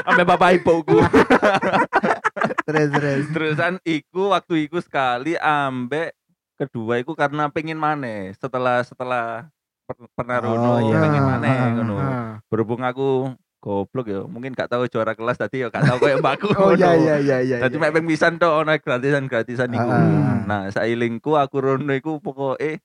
Sampai 0.03 0.27
bapak 0.31 0.51
ibuku. 0.59 0.99
Terus 2.67 2.89
terus. 2.91 3.25
Terusan 3.31 3.79
iku 3.83 4.35
waktu 4.35 4.67
iku 4.67 4.83
sekali 4.83 5.39
ambek 5.39 6.11
kedua 6.59 6.99
iku 6.99 7.15
karena 7.15 7.47
pengen 7.47 7.79
maneh 7.79 8.35
setelah 8.35 8.83
setelah 8.83 9.47
per- 9.85 10.11
pernah 10.13 10.39
rono 10.41 10.71
Oh, 10.73 10.79
iya. 10.83 10.99
pengen 10.99 11.23
maneh 11.25 11.55
Ah, 11.55 11.69
ngono. 11.71 11.95
Ah. 11.95 12.31
Berhubung 12.51 12.83
aku 12.83 13.31
goblok 13.63 14.07
ya, 14.07 14.23
mungkin 14.23 14.51
gak 14.53 14.67
tahu 14.69 14.87
juara 14.87 15.15
kelas 15.15 15.39
tadi 15.39 15.63
ya 15.63 15.71
gak 15.71 15.87
tahu 15.87 15.99
kayak 16.01 16.19
mbakku. 16.19 16.51
Oh 16.51 16.71
ngono. 16.71 16.75
iya 16.75 16.91
iya 16.95 17.17
iya 17.21 17.39
iya. 17.41 17.57
Tadi 17.61 17.75
iya. 17.75 17.83
mek 17.83 17.95
ping 17.95 18.07
pisan 18.07 18.35
tok 18.37 18.51
ono 18.59 18.75
gratisan-gratisan 18.75 19.71
iku. 19.71 19.87
Ah. 19.87 20.43
Nah, 20.43 20.63
sailingku 20.69 21.35
aku 21.35 21.57
rono 21.61 21.95
iku 21.95 22.19
pokoke 22.19 22.83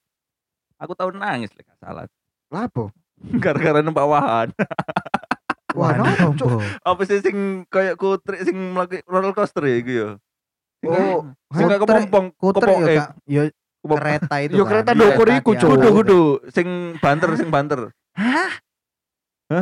aku 0.81 0.93
tau 0.93 1.13
nangis 1.13 1.53
lek 1.53 1.69
salah. 1.77 2.09
Lapo? 2.49 2.89
Gara-gara 3.43 3.79
numpak 3.79 4.01
wahan. 4.03 4.49
Wah, 5.71 5.95
Waduh, 5.95 6.03
no, 6.03 6.27
Cuk. 6.35 6.47
Bo. 6.49 6.59
Apa 6.83 7.01
sih 7.05 7.21
sing 7.21 7.63
kayak 7.69 7.95
kutrik 7.95 8.43
sing 8.43 8.75
mlaki 8.75 9.05
roller 9.07 9.31
coaster 9.31 9.63
ya 9.63 9.75
iku 9.77 9.91
ya? 9.91 10.07
Oh, 10.83 11.29
sing 11.53 11.63
kayak 11.63 11.81
kepompong, 11.85 12.25
Kuter 12.35 12.65
ya 13.29 13.47
kepok- 13.79 13.97
kereta 13.97 14.35
itu. 14.41 14.53
Yo, 14.57 14.65
kan. 14.65 14.83
kereta 14.83 14.91
Iya, 14.91 15.15
kaki 15.15 15.31
iku, 15.39 15.51
Cuk. 15.55 15.63
aku. 15.63 15.71
Kudu 15.71 15.89
kudu 15.95 16.21
sing 16.49 16.67
banter 16.97 17.29
sing 17.33 17.47
banter. 17.47 17.79
Hah? 18.11 18.51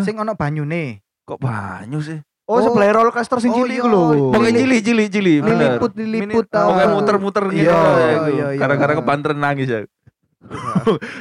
Sing 0.02 0.16
ono 0.16 0.34
banyune. 0.34 1.04
Kok 1.24 1.38
banyu 1.38 2.02
sih? 2.02 2.18
oh, 2.50 2.58
Oh. 2.58 2.62
sebelah 2.66 2.90
roller 2.90 3.14
coaster 3.14 3.38
sing 3.38 3.54
Oh, 3.54 3.62
cilik 3.62 3.78
iya. 3.78 3.80
iku 3.80 3.88
lho. 3.88 4.02
Pokoknya 4.34 4.52
Lili- 4.58 4.82
cili 4.82 5.06
cili 5.06 5.06
cili 5.08 5.34
bener. 5.40 5.78
Liliput 5.78 5.92
liliput 5.94 6.26
Mini- 6.26 6.50
tau. 6.50 6.74
Pokoknya 6.74 6.88
Ah. 6.90 6.94
muter-muter 6.98 7.44
gitu. 7.48 7.62
Iya, 7.62 7.78
ya, 7.78 7.86
iya, 7.86 8.10
iya, 8.26 8.46
iya. 8.50 8.58
Gara-gara 8.58 8.94
kebanteran 8.98 9.38
nangis 9.38 9.68
ya. 9.70 9.80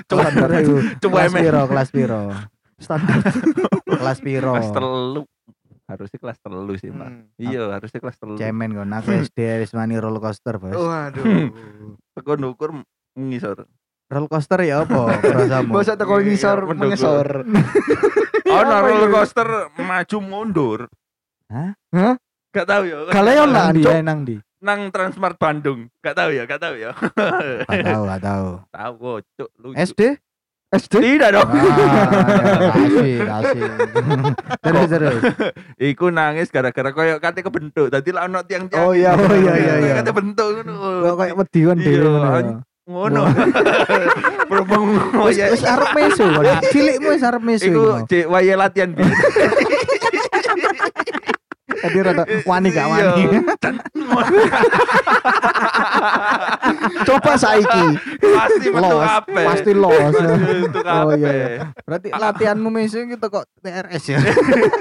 Coba 0.07 0.31
coba 0.31 1.16
Kelas 1.20 1.33
piro, 1.35 1.62
kelas 1.66 1.88
piro. 1.90 2.20
Standar. 2.78 3.18
Kelas 3.85 4.18
piro. 4.22 4.52
Kelas 4.54 4.70
telu. 4.70 5.22
Harusnya 5.88 6.18
kelas 6.20 6.38
telu 6.38 6.72
sih, 6.76 6.92
Pak. 6.92 7.09
Hmm. 7.09 7.24
Iya, 7.40 7.62
harusnya 7.72 7.98
kelas 7.98 8.16
telu. 8.20 8.37
Cemen 8.37 8.76
kon 8.76 8.92
aku 8.92 9.09
SD 9.18 9.38
wis 9.59 9.72
mani 9.72 9.96
roller 9.96 10.20
coaster, 10.20 10.61
Bos. 10.61 10.76
Waduh. 10.76 11.24
Teko 12.14 12.37
ndukur 12.37 12.85
ngisor. 13.16 13.64
Roller 14.09 14.28
coaster 14.28 14.61
ya 14.62 14.85
apa 14.85 15.16
perasaanmu? 15.18 15.72
Masa 15.72 15.96
teko 15.96 16.20
Iya, 16.20 16.24
ngisor 16.28 16.59
mendukur. 16.64 16.83
mengesor. 16.87 17.28
Oh, 18.48 18.64
Apa 18.64 18.81
roller 18.81 19.12
coaster 19.12 19.48
maju 19.76 20.16
mundur. 20.24 20.81
Hah? 21.52 21.76
Hah? 21.92 22.14
Gak 22.48 22.64
tahu 22.64 22.88
ya. 22.88 23.04
Kalian 23.12 23.52
lah, 23.52 23.68
nang 23.68 23.76
di, 23.76 23.83
nang 24.00 24.20
di. 24.24 24.37
Nang 24.58 24.90
Transmart 24.90 25.38
Bandung. 25.38 25.86
Gak 26.02 26.18
tahu 26.18 26.30
ya, 26.34 26.42
gak 26.42 26.58
tahu 26.58 26.74
ya. 26.74 26.90
Gak 27.62 27.82
tahu, 27.86 28.02
gak 28.04 28.22
tahu. 28.22 28.48
tahu 28.68 28.92
kok, 28.98 29.18
cuk. 29.36 29.48
Lucu. 29.56 29.74
SD? 29.78 30.02
SD. 30.68 30.94
Tidak 31.00 31.30
dong. 31.32 31.48
Ah, 31.48 32.76
asik, 32.76 33.24
asik. 33.24 33.62
terus 34.66 34.86
terus. 34.90 35.20
Iku 35.80 36.12
nangis 36.12 36.52
gara-gara 36.52 36.92
koyo 36.92 37.16
kate 37.16 37.40
kebentuk. 37.40 37.88
Dadi 37.88 38.12
lah 38.12 38.28
ono 38.28 38.44
tiang-tiang. 38.44 38.82
Oh 38.82 38.92
iya, 38.92 39.16
oh 39.16 39.32
iya, 39.32 39.54
iya, 39.56 39.74
iya. 39.80 39.92
Kate 40.02 40.12
bentuk 40.12 40.60
ngono. 40.60 41.16
Kayak 41.16 41.34
wedi 41.38 41.60
kon 41.64 41.78
Iya, 41.78 41.86
dhewe 41.88 42.08
ngono. 42.12 42.52
Ngono. 42.84 43.20
Berhubung 44.50 44.88
Wis 45.24 45.64
arep 45.64 45.90
mesu 45.94 46.24
kon. 46.26 46.44
Cilikmu 46.68 47.08
wis 47.16 47.24
arep 47.24 47.42
mesu. 47.46 47.64
iku 47.72 47.84
cek 48.04 48.26
waya 48.28 48.54
latihan. 48.58 48.92
Tadi 51.78 51.98
rada 52.00 52.24
wani 52.42 52.68
gak 52.68 52.86
Iya. 52.86 53.08
wani. 53.08 53.24
Coba 57.04 57.32
saiki. 57.34 57.84
Pasti 58.18 58.66
metu 58.68 58.82
Los, 58.88 59.08
pasti 59.26 59.72
los. 59.72 60.14
Oh, 60.14 61.12
iya, 61.12 61.32
kabeh. 61.32 61.56
Berarti 61.84 62.08
latihanmu 62.10 62.68
mesu 62.68 63.02
gitu 63.02 63.26
kok 63.28 63.44
TRS 63.60 64.04
ya. 64.08 64.18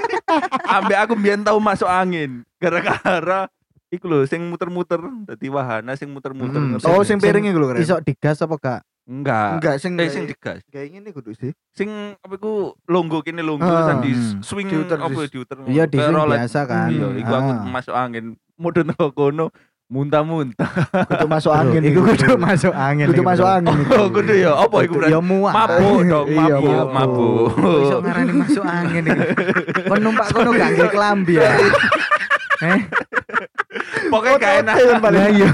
Ambek 0.76 0.98
aku 0.98 1.12
mbiyen 1.14 1.40
tau 1.40 1.56
masuk 1.58 1.88
angin 1.88 2.44
gara-gara 2.58 3.48
iku 3.88 4.04
lho 4.04 4.28
sing 4.28 4.44
muter-muter 4.44 5.00
dadi 5.24 5.48
wahana 5.48 5.96
sing 5.96 6.12
muter-muter. 6.12 6.60
Hmm? 6.60 6.76
Oh, 6.84 7.00
Sing- 7.00 7.16
piring 7.18 7.48
iku 7.48 7.58
lho. 7.58 7.80
Iso 7.80 7.96
digas 7.98 8.36
apa 8.38 8.56
gak? 8.56 8.80
Enggak. 9.08 9.50
Enggak 9.56 9.74
sing 9.78 9.96
Eh 9.96 10.06
sing 10.06 10.24
digas. 10.24 10.60
kayak 10.68 10.86
ngene 10.90 11.10
kudu 11.10 11.32
sih. 11.32 11.50
Sing 11.72 11.88
apa 12.14 12.34
iku 12.34 12.52
longgo 12.84 13.18
kene 13.20 13.40
longgo 13.40 13.64
Ah, 13.64 13.88
san 13.88 13.98
di 13.98 14.12
hmm. 14.12 14.40
swing 14.40 14.68
Diuter, 14.68 14.96
apa 14.96 15.16
di- 15.18 15.32
diuter. 15.32 15.56
Iya 15.64 15.84
di 15.84 15.96
swing 15.96 16.12
rolet. 16.14 16.38
biasa 16.38 16.60
kan. 16.62 16.88
Iya, 16.88 17.08
iku 17.16 17.32
aku 17.32 17.50
Ah. 17.50 17.64
masuk 17.66 17.94
angin. 17.94 18.24
Mudun 18.54 18.92
ke 18.92 19.06
kono 19.10 19.48
muntah-muntah. 19.88 20.68
Kudu 21.08 21.26
masuk 21.26 21.48
angin. 21.50 21.80
Iku 21.82 22.04
kudu 22.04 22.36
masuk 22.36 22.74
angin. 22.86 23.08
Kudu 23.08 23.18
iku, 23.18 23.24
masuk 23.26 23.48
angin. 23.48 23.78
Oh, 23.96 24.08
kudu 24.08 24.32
ya. 24.34 24.52
Apa 24.54 24.76
iku 24.84 24.94
berarti? 24.96 25.14
Ya 25.16 25.20
muak. 25.22 25.54
Mabuk 25.56 25.98
dong, 26.04 26.26
Iya, 26.28 26.44
mabuk, 26.54 26.86
mabuk. 26.92 27.48
Iso 27.82 27.96
ngarani 27.98 28.32
masuk 28.36 28.64
angin 28.64 29.02
iki. 29.02 29.26
Kon 29.82 29.98
numpak 29.98 30.26
kono 30.28 30.50
gak 30.52 30.68
nggih 30.70 30.90
kelambi 30.90 31.34
ya. 31.34 31.48
Eh, 32.58 32.80
Pokoknya 34.08 34.36
gak 34.36 34.54
enak. 34.64 34.74
lah 35.04 35.28
iya. 35.28 35.48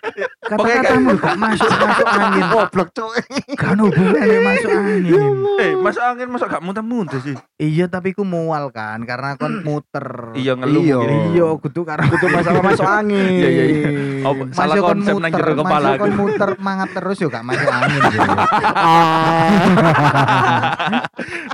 Pokoknya 0.50 0.82
Kata-katamu 0.82 1.10
gak 1.16 1.36
masuk 1.38 1.70
masuk 1.70 2.06
angin. 2.06 2.44
Goblok 2.50 2.88
cuk. 2.90 3.10
Kan 3.54 3.78
hubungannya 3.78 4.38
masuk 4.42 4.70
angin. 4.70 5.34
Eh, 5.56 5.72
masuk 5.78 6.02
angin 6.02 6.28
masuk 6.28 6.46
gak 6.50 6.60
muntah-muntah 6.60 7.20
sih. 7.22 7.36
Iya 7.56 7.86
tapi 7.86 8.10
ku 8.10 8.26
mual 8.26 8.68
kan 8.68 9.00
karena 9.04 9.38
kon 9.38 9.62
muter. 9.62 10.34
Iya 10.34 10.58
ngeluh 10.58 10.82
Iya. 10.82 10.98
Iya, 11.30 11.46
kudu 11.56 11.86
karena 11.86 12.10
Kudu 12.10 12.26
masalah 12.28 12.60
masuk 12.60 12.84
angin. 12.84 13.30
Iya, 13.30 13.48
iya, 13.48 13.64
iya. 13.64 13.88
Oh, 14.20 14.34
salah 14.50 14.74
konsep 14.76 15.14
nang 15.14 15.30
muter, 15.30 15.38
jero 15.38 15.52
kepala 15.54 15.70
masuk 15.80 15.94
aku. 15.94 16.02
kon 16.02 16.12
muter 16.12 16.50
mangap 16.58 16.88
terus 16.90 17.16
yo 17.16 17.28
gak 17.30 17.44
masuk 17.46 17.68
angin. 17.70 18.00
gitu. 18.02 18.18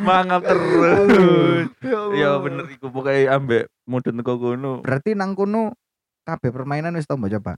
Mangap 0.03 0.43
terus. 0.43 1.69
Iya 2.17 2.31
bener 2.41 2.65
iku 2.71 2.89
pokoknya 2.89 3.37
ambek 3.37 3.69
mudun 3.87 4.21
ke 4.21 4.33
kono. 4.35 4.83
Berarti 4.83 5.15
nang 5.15 5.33
kono 5.33 5.73
kabeh 6.27 6.51
permainan 6.51 6.99
wis 6.99 7.07
tau 7.07 7.17
mbok 7.17 7.31
coba. 7.39 7.55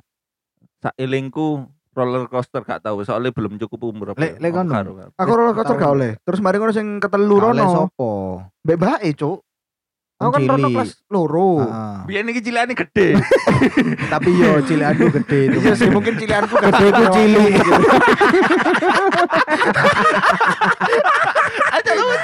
Sailingku 0.79 1.64
roller 1.97 2.31
coaster 2.31 2.62
gak 2.62 2.87
tahu 2.87 3.03
soalnya 3.03 3.35
belum 3.35 3.59
cukup 3.59 3.91
umur 3.91 4.07
apa. 4.14 4.21
Lek- 4.23 4.38
lek 4.38 4.53
kono. 4.55 4.71
karo. 4.71 4.91
Aku 5.17 5.33
roller 5.35 5.55
coaster 5.57 5.75
gak 5.75 5.91
oleh. 5.91 6.12
Terus 6.23 6.38
mari 6.38 6.61
ngono 6.61 6.71
sing 6.71 7.01
ketelu 7.01 7.37
Oleh 7.43 7.59
rono. 7.59 7.67
sopo? 7.67 8.12
Mbek 8.62 8.79
bae, 8.79 9.11
Cuk. 9.12 9.43
Aku 10.19 10.35
kan 10.35 10.51
rono 10.51 10.67
kelas 10.69 10.99
loro. 11.09 11.62
Biar 12.03 12.27
ini 12.27 12.43
cilikane 12.43 12.75
gede. 12.75 13.14
Tapi 14.12 14.31
yo 14.35 14.59
cilikanku 14.67 15.14
gede 15.23 15.38
itu. 15.47 15.59
Iya 15.62 15.75
sih 15.79 15.88
mungkin 15.88 16.19
cilianku 16.19 16.59
gede 16.59 16.87
ku 16.91 17.05
cilik. 17.14 17.55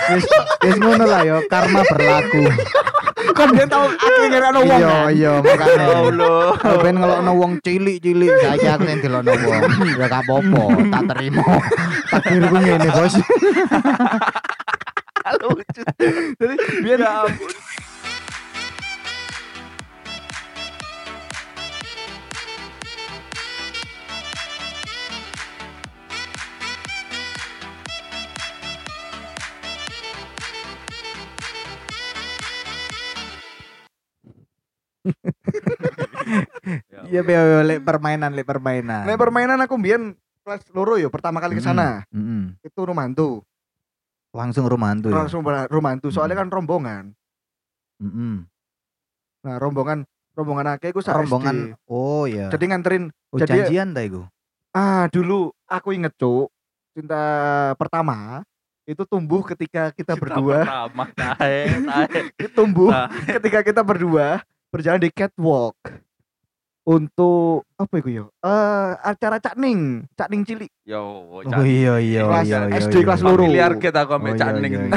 Wis 0.04 0.24
wis 0.60 0.76
ngono 0.78 1.04
lah 1.06 1.22
yo 1.24 1.36
karma 1.48 1.80
berlaku. 1.86 2.44
kan 3.32 3.48
dia 3.56 3.66
tahu 3.70 3.86
aku 3.88 4.22
ngira 4.28 4.48
wong. 4.52 4.66
Iya 4.68 4.78
kan. 4.78 5.08
iya 5.14 5.32
makane. 5.40 5.84
Allah. 5.88 6.48
Aku 6.60 6.76
pengen 6.84 6.96
ngelokno 7.00 7.32
wong 7.40 7.52
cilik-cilik 7.64 8.30
saiki 8.42 8.68
aku 8.68 8.82
sing 8.84 9.00
dilokno 9.00 9.32
wong. 9.32 9.62
Ya 9.94 10.06
gak 10.10 10.22
apa-apa, 10.26 10.62
tak 10.92 11.02
terima. 11.14 11.44
Takdirku 12.12 12.56
ngene, 12.60 12.88
Bos. 12.92 13.14
Lucu. 15.44 15.82
Jadi 16.40 16.54
biar 16.84 16.98
Ya 17.00 17.10
ampun. 17.24 17.52
Iya 37.04 37.20
iya 37.20 37.60
lek 37.62 37.84
permainan 37.84 38.32
lek 38.32 38.44
permainan. 38.44 39.04
Nek 39.04 39.16
permainan 39.16 39.58
aku 39.60 39.76
mbiyen 39.76 40.16
kelas 40.40 40.64
loro 40.72 40.96
ya 40.96 41.08
pertama 41.08 41.38
kali 41.38 41.54
ke 41.54 41.60
sana. 41.60 42.02
Mm-mm. 42.08 42.56
Itu 42.60 42.80
rumah 42.82 43.04
hantu. 43.04 43.44
Langsung 44.32 44.64
rumah 44.66 44.90
hantu 44.90 45.12
ya. 45.12 45.14
Langsung 45.14 45.40
ber- 45.40 45.68
rumah 45.68 45.92
hantu. 45.92 46.08
Soalnya 46.08 46.34
kan 46.34 46.48
rombongan. 46.48 47.12
Mm-mm. 48.00 48.48
Nah, 49.44 49.54
rombongan 49.60 50.08
rombongan 50.32 50.66
akeh 50.74 50.90
iku 50.90 51.00
Rombongan. 51.00 51.76
SD. 51.76 51.86
Oh 51.86 52.24
iya. 52.24 52.48
Jadi 52.48 52.64
nganterin 52.66 53.04
oh, 53.30 53.38
jadi- 53.38 53.68
janjian 53.68 53.92
ta 53.92 54.00
iku. 54.00 54.24
ah 54.74 55.06
dulu 55.06 55.54
aku 55.70 55.94
inget 55.94 56.10
cuk 56.18 56.50
cinta 56.90 57.22
pertama 57.78 58.42
itu 58.84 59.06
tumbuh 59.06 59.40
ketika 59.46 59.94
kita 59.94 60.18
berdua 60.18 60.66
Pertama, 60.66 61.04
tae, 61.14 61.78
tae. 61.78 62.20
tumbuh 62.58 62.90
Nah. 62.90 63.06
ketika 63.38 63.62
kita 63.62 63.80
berdua 63.80 64.42
berjalan 64.74 64.98
di 64.98 65.10
catwalk 65.10 65.78
untuk 66.84 67.64
apa 67.78 67.94
itu 67.96 68.08
ya? 68.12 68.24
Eh 68.44 68.90
acara 69.00 69.38
cakning, 69.38 70.04
cakning 70.12 70.42
cilik. 70.42 70.68
Yo, 70.84 71.00
Oh 71.30 71.40
cak. 71.40 71.64
iya 71.64 71.96
iya 71.96 72.22
Kelas 72.26 72.44
iya 72.44 72.58
iya. 72.60 72.76
SD 72.82 72.94
iya. 72.94 73.04
kelas 73.06 73.20
loro. 73.22 73.40
Familiar 73.40 73.72
kita 73.78 73.98
aku 74.02 74.10
Oh, 74.10 74.18
ambek 74.18 74.34
iya, 74.34 74.46
iya, 74.50 74.68
iya, 74.68 74.80
iya. 74.84 74.90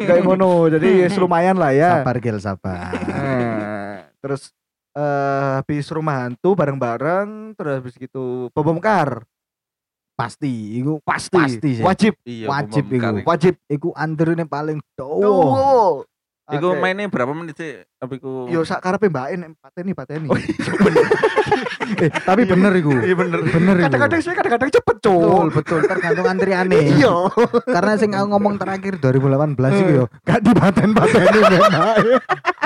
Kayak 0.08 0.22
ngono. 0.24 0.50
Jadi 0.70 0.88
ya 0.96 1.08
lumayan 1.18 1.56
lah 1.58 1.72
ya. 1.74 2.00
Sabar 2.00 2.16
gel 2.18 2.38
sabar. 2.38 2.94
Nah, 3.04 4.08
terus 4.16 4.48
eh 4.92 5.48
habis 5.58 5.84
rumah 5.88 6.24
hantu 6.24 6.52
bareng-bareng, 6.52 7.52
terus 7.52 7.72
habis 7.76 7.94
gitu 7.94 8.48
pembongkar. 8.52 9.28
Pasti 10.12 10.78
iku 10.78 11.00
Pasti, 11.02 11.36
Pasti 11.36 11.70
sih. 11.80 11.84
wajib, 11.84 12.12
Iya, 12.22 12.46
Wajib 12.46 12.84
iku. 12.86 13.24
wajib. 13.24 13.54
iku 13.66 13.88
antrine 13.92 14.44
paling 14.46 14.78
Oh. 15.00 16.04
Dawa. 16.46 16.58
Iku 16.58 16.68
mainnya 16.82 17.06
berapa 17.06 17.32
menit 17.32 17.56
sih? 17.56 17.82
Tapi 18.02 18.18
ku 18.18 18.50
Yo 18.50 18.66
sak 18.66 18.82
karepe 18.82 19.06
Mbak 19.06 19.26
En 19.34 19.40
pateni 19.58 19.92
pateni. 19.94 20.28
Eh, 21.92 22.10
tapi 22.24 22.48
bener 22.48 22.72
iku. 22.78 22.94
Iya 22.98 23.14
bener. 23.14 23.38
Bener 23.46 23.74
iku. 23.78 23.84
Kadang-kadang 23.90 24.20
sih 24.22 24.32
kadang-kadang 24.32 24.70
cepet, 24.72 24.96
betul, 25.02 25.44
Cuk. 25.50 25.54
betul 25.54 25.80
tergantung 25.86 26.26
antriane. 26.26 26.78
Iya. 26.98 27.14
Karena 27.68 27.92
sing 27.98 28.10
aku 28.16 28.26
ngomong 28.32 28.54
terakhir 28.58 28.98
2018 28.98 29.82
iku 29.82 29.90
yo 29.92 30.04
gak 30.24 30.40
dipaten-pateni. 30.42 31.40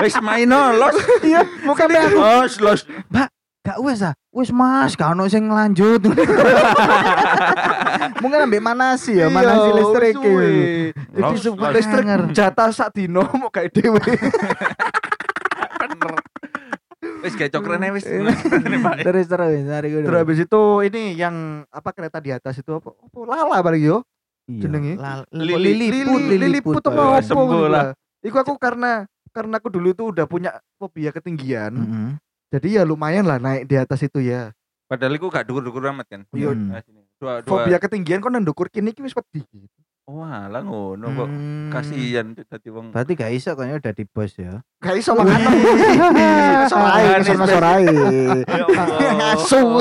Wis 0.01 0.15
main 0.21 0.47
no, 0.47 0.73
los. 0.77 0.95
Iya, 1.25 1.41
bukan 1.65 1.87
aku. 1.91 2.17
Los, 2.17 2.53
los. 2.61 2.81
Gak 3.67 3.83
wes 3.83 3.99
ah. 3.99 4.15
Wes 4.31 4.47
Mas, 4.47 4.95
gak 4.95 5.11
ono 5.11 5.27
sing 5.27 5.51
lanjut. 5.51 5.99
Mungkin 8.23 8.47
ambek 8.47 8.63
manasi 8.63 9.19
ya, 9.19 9.27
manasi 9.27 9.69
listrik 9.75 10.15
Iya, 10.15 10.19
iki. 10.23 10.31
Jadi 11.11 11.19
Los, 11.19 11.43
support 11.43 11.69
los. 11.69 11.75
listrik 11.75 12.05
jatah 12.31 12.71
sak 12.71 12.95
dino 12.95 13.27
mau 13.35 13.51
kayak 13.51 13.75
dewe. 13.75 13.99
Bener. 15.77 16.11
Wis 17.21 17.35
kayak 17.35 17.51
cokrene 17.51 17.91
wis. 17.91 18.07
Terus 19.05 19.27
terus 19.27 19.51
gue. 19.83 19.99
Terus 19.99 20.17
habis 20.17 20.39
itu 20.39 20.63
ini 20.81 21.13
yang 21.13 21.67
apa 21.67 21.91
kereta 21.91 22.23
di 22.23 22.31
atas 22.31 22.55
itu 22.57 22.71
apa? 22.71 22.89
Apa 22.89 23.17
lala 23.27 23.59
paling 23.59 23.83
yo? 23.83 23.99
jenenge? 24.47 24.95
Lili, 25.35 25.91
liliput, 25.91 26.21
Liliput 26.31 26.79
apa 26.79 27.01
Oh, 27.03 27.11
apa 27.11 27.19
gitu. 27.19 27.35
Iku 28.31 28.37
aku 28.39 28.55
karena 28.55 29.03
karena 29.35 29.59
aku 29.59 29.67
dulu 29.67 29.91
tuh 29.91 30.15
udah 30.15 30.23
punya 30.23 30.55
fobia 30.79 31.11
ketinggian. 31.11 31.75
Mm-mm. 31.75 32.07
Jadi 32.47 32.79
ya 32.79 32.87
lumayan 32.87 33.27
lah 33.27 33.43
naik 33.43 33.67
di 33.67 33.75
atas 33.75 33.99
itu 34.03 34.23
ya. 34.23 34.51
Padahal 34.87 35.19
iku 35.19 35.27
gak 35.27 35.51
dhuwur-dhuwur 35.51 35.91
amat 35.91 36.07
kan. 36.07 36.23
Iya. 36.31 36.55
Hmm. 36.55 36.71
Sini. 36.79 37.03
Dua, 37.19 37.43
dua. 37.43 37.67
Fobia 37.67 37.75
ketinggian 37.75 38.23
kok 38.23 38.31
ndukur 38.31 38.71
kini 38.71 38.95
wis 39.03 39.11
wedi 39.11 39.43
gitu. 39.43 39.67
Wah, 40.07 40.47
lah 40.47 40.63
ngono 40.63 41.11
kok. 41.11 41.27
Hmm. 41.27 41.67
Kasihan 41.67 42.31
dadi 42.31 42.71
wong. 42.71 42.95
Berarti 42.95 43.19
gak 43.19 43.35
iso 43.35 43.51
kayaknya 43.51 43.83
udah 43.83 43.91
di 43.91 44.07
bos 44.07 44.31
ya. 44.39 44.63
Gak 44.79 44.95
iso 44.95 45.11
makan. 45.11 45.43
Sorai, 46.71 47.03
Bes. 47.19 47.27
sorai. 47.27 47.83
Ya 48.47 48.63
Allah. 48.63 49.11
Ngasu. 49.19 49.63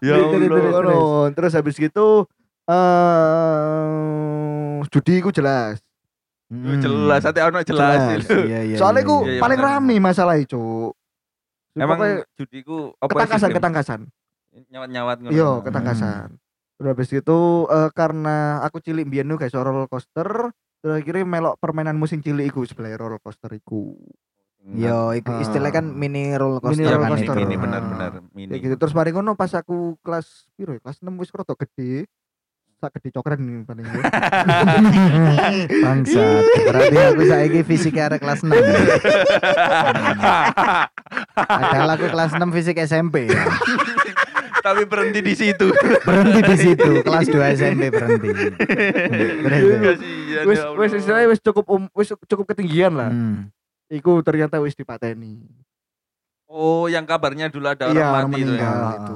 Ya 0.00 0.16
Terus, 1.36 1.52
Allah. 1.52 1.60
habis 1.60 1.76
gitu 1.76 2.24
eh 2.62 4.78
judi 4.88 5.20
ku 5.20 5.28
jelas. 5.34 5.82
Yo, 6.52 6.76
Jelas, 6.84 7.24
ati 7.24 7.40
ono 7.40 7.64
jelas. 7.64 8.28
lho. 8.28 8.44
Iya, 8.44 8.60
iya, 8.68 8.76
Soalnya 8.76 9.00
iya, 9.00 9.08
ku 9.08 9.16
iya. 9.24 9.32
iya, 9.36 9.40
paling 9.40 9.56
bener. 9.56 9.72
rame 9.80 9.96
masalah 10.04 10.36
itu. 10.36 10.92
Emang 11.72 11.96
Pokoknya 11.96 12.16
judi 12.34 12.58
ku 12.60 12.92
apa 12.94 13.08
ketangkasan 13.08 13.40
sistem? 13.42 13.56
ketangkasan. 13.56 14.00
Nyawat-nyawat 14.68 15.16
ngono. 15.18 15.32
Iya, 15.32 15.48
Hmm. 15.50 15.64
ketangkasan. 15.64 16.28
Terus 16.76 16.88
habis 16.88 17.10
itu 17.10 17.38
eh, 17.66 17.90
karena 17.90 18.36
aku 18.60 18.76
cilik 18.78 19.04
mbiyen 19.04 19.24
nu 19.24 19.36
guys 19.36 19.52
roller 19.52 19.86
coaster, 19.86 20.52
terus 20.78 20.94
akhirnya 20.94 21.24
melok 21.24 21.56
permainan 21.56 21.96
musim 21.96 22.20
cilik 22.20 22.44
iku 22.46 22.60
sebelah 22.62 22.92
roller 22.94 23.16
coaster 23.18 23.48
iku. 23.50 23.96
Yo, 24.62 25.10
iku 25.10 25.32
Ah. 25.32 25.40
istilahnya 25.40 25.74
kan 25.74 25.86
mini 25.88 26.32
roller 26.32 26.60
coaster 26.60 26.76
Mini 26.76 26.84
Iya, 26.84 26.92
kan 26.92 26.98
roller 26.98 27.08
mini, 27.08 27.18
coaster. 27.18 27.34
itu. 27.34 27.42
mini 27.42 27.54
Ah. 27.54 27.60
benar-benar 27.60 28.10
Kayak 28.12 28.34
mini. 28.36 28.52
gitu. 28.60 28.74
Terus 28.76 28.92
mari 28.92 29.10
ngono 29.10 29.30
pas 29.32 29.52
aku 29.52 29.76
kelas 29.98 30.26
piro 30.52 30.70
ya? 30.70 30.80
Kelas 30.80 30.98
6 31.00 31.16
wis 31.16 31.30
kroto 31.30 31.56
gede. 31.56 32.04
Sak 32.82 32.98
gede 32.98 33.14
cokren 33.14 33.38
ini 33.38 33.62
paling 33.62 33.86
ya. 33.86 33.94
Bangsat. 35.86 36.42
Berarti 36.66 36.98
aku 36.98 37.22
saiki 37.30 37.60
fisika 37.62 38.10
arek 38.10 38.18
kelas 38.18 38.42
6. 38.42 38.50
Padahal 41.30 41.90
aku 41.94 42.06
kelas 42.10 42.34
6 42.34 42.42
fisik 42.50 42.76
SMP. 42.82 43.30
Tapi 44.62 44.82
berhenti 44.82 45.22
di 45.22 45.34
situ. 45.34 45.70
Berhenti 46.02 46.40
di 46.42 46.56
situ, 46.58 46.90
kelas 47.02 47.26
2 47.30 47.54
SMP 47.54 47.82
berhenti. 47.90 48.28
Kasihan 49.46 50.42
Wis 50.42 50.58
ya 50.58 50.74
wis 50.74 50.92
istilahnya 50.96 51.28
wis 51.30 51.38
cukup 51.38 51.66
um, 51.70 51.86
wis 51.94 52.10
cukup 52.26 52.50
ketinggian 52.50 52.98
lah. 52.98 53.10
Hmm. 53.14 53.46
Iku 53.86 54.26
ternyata 54.26 54.58
wis 54.58 54.74
dipateni. 54.74 55.38
Oh, 56.50 56.90
yang 56.90 57.06
kabarnya 57.06 57.46
dulu 57.46 57.70
ada 57.70 57.94
Iya, 57.94 58.10
orang 58.10 58.26
mati 58.26 58.42
itu 58.42 58.52
ya. 58.54 58.58
meninggal 58.58 58.74
ya. 58.74 58.90
itu. 58.98 59.14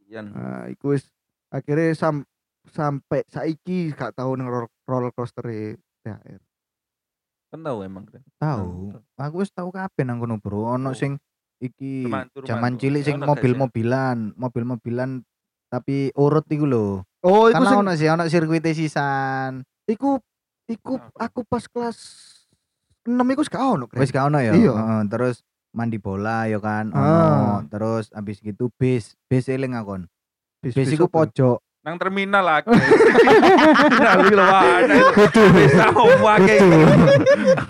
Kasihan. 0.00 0.26
Nah, 0.32 0.64
iku 0.72 0.96
wis 0.96 1.04
akhirnya 1.50 1.92
sam 1.92 2.24
sampai 2.68 3.24
saiki 3.26 3.90
gak 3.90 4.12
tahu 4.12 4.36
nang 4.36 4.46
roller, 4.46 4.68
roller 4.84 5.10
coaster 5.10 5.44
e 5.46 5.62
THR. 6.00 6.40
Kan 7.50 7.60
tahu 7.60 7.82
emang 7.82 8.04
kan. 8.06 8.22
Tahu. 8.36 8.94
Aku 9.16 9.42
wis 9.42 9.50
tahu 9.50 9.72
kabeh 9.72 10.04
nang 10.04 10.20
kono, 10.20 10.36
Bro. 10.36 10.70
Ono 10.70 10.92
Oh. 10.92 10.94
sing 10.94 11.18
iki 11.58 12.06
zaman 12.42 12.76
cilik 12.76 13.02
sing 13.02 13.18
mobil-mobilan, 13.18 14.32
mobil-mobilan 14.34 15.20
tapi 15.66 16.10
urut 16.14 16.46
iku 16.46 16.64
lho. 16.64 16.86
Oh, 17.20 17.46
iku 17.46 17.54
Karena 17.54 17.68
sing 17.68 17.78
ono 17.78 17.92
sih 17.94 18.08
ono 18.08 18.22
sirkuit 18.26 18.64
sisan. 18.70 19.60
iku 19.84 20.22
iku 20.64 20.94
aku 21.18 21.42
pas 21.42 21.66
kelas 21.66 21.98
6 23.02 23.26
iku 23.28 23.42
gak 23.42 23.64
ono. 23.66 23.84
Wis 23.90 24.08
gak 24.08 24.30
ono 24.30 24.38
ya. 24.38 24.54
Iya. 24.54 24.72
Heeh, 24.72 25.00
terus 25.10 25.42
mandi 25.70 25.98
bola 25.98 26.46
ya 26.46 26.58
kan. 26.58 26.94
Ah. 26.94 27.00
Ono. 27.58 27.66
Terus 27.66 28.14
habis 28.14 28.38
gitu 28.38 28.70
bis, 28.72 29.18
bis 29.26 29.50
eling 29.50 29.74
akon. 29.74 30.06
Bis- 30.62 30.72
Bis 30.72 30.86
bis 30.86 30.94
iku 30.94 31.10
pojok. 31.10 31.58
Nang 31.80 31.96
terminal 31.96 32.44
lagi. 32.44 32.68
Nah, 32.68 34.20
lu 34.20 34.36
lho 34.36 34.44
ana. 34.44 35.00
Kudu 35.16 35.42
Bisa 35.48 35.88
wake. 35.96 36.60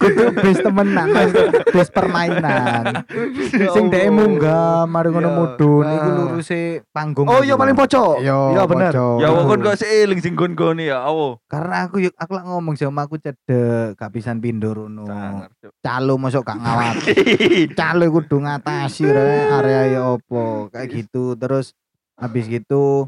Kudu 0.03 0.25
bis 0.35 0.59
temenan, 0.59 1.07
bis, 1.15 1.31
bis 1.71 1.89
permainan. 1.95 3.07
Ya 3.55 3.71
Sing 3.71 3.87
dhek 3.87 4.11
munggah 4.11 4.83
mari 4.91 5.15
ngono 5.15 5.31
Ya. 5.31 5.37
mudun 5.39 5.87
iku 5.87 6.09
luruse 6.11 6.83
panggung. 6.91 7.31
Oh 7.31 7.47
iya 7.47 7.55
paling 7.55 7.79
pojok. 7.79 8.19
Iya, 8.19 8.35
Iya 8.51 8.63
bener. 8.67 8.91
Ya 9.23 9.29
wong 9.31 9.47
kok 9.47 9.79
seiling 9.79 10.19
sing 10.19 10.35
gon-goni 10.35 10.91
ya. 10.91 11.07
Awo. 11.07 11.39
Karena 11.47 11.87
aku 11.87 12.03
yuk 12.03 12.15
aku 12.19 12.35
lak 12.35 12.51
ngomong 12.51 12.75
sama 12.75 13.07
aku 13.07 13.15
cedek 13.15 13.95
gak 13.95 14.11
pisan 14.11 14.43
pindho 14.43 14.75
rono. 14.75 15.07
Calo 15.87 16.19
mosok 16.19 16.51
gak 16.51 16.59
ngawat. 16.59 16.95
Calo 17.79 18.11
kudu 18.11 18.43
ngatasi 18.43 19.07
re 19.07 19.55
area 19.55 19.83
ya 19.87 20.01
opo 20.11 20.67
kayak 20.75 20.99
gitu. 20.99 21.39
Terus 21.39 21.79
habis 22.19 22.51
gitu 22.51 23.07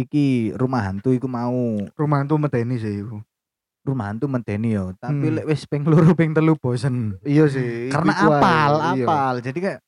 iki 0.00 0.26
rumah 0.52 0.82
hantu 0.82 1.10
iku 1.10 1.24
mau 1.24 1.76
Rumah 1.90 2.18
itu 2.20 2.36
medeni 2.36 2.76
sih 2.76 3.00
iku. 3.00 3.20
rumah 3.80 4.08
hantu 4.08 4.26
menteni 4.26 4.70
yo 4.70 4.92
tapi 4.94 5.24
Hmm. 5.26 5.34
lek 5.34 5.46
wis 5.46 5.64
ping 5.64 5.82
loro 5.82 6.12
ping 6.14 6.30
telu 6.30 6.52
bosen 6.54 7.16
Iya 7.22 7.44
sih. 7.46 7.88
karena 7.88 8.12
ae, 8.12 8.24
apal 8.28 8.72
iya. 8.92 9.04
apal 9.04 9.34
jadi 9.40 9.58
kayak 9.58 9.80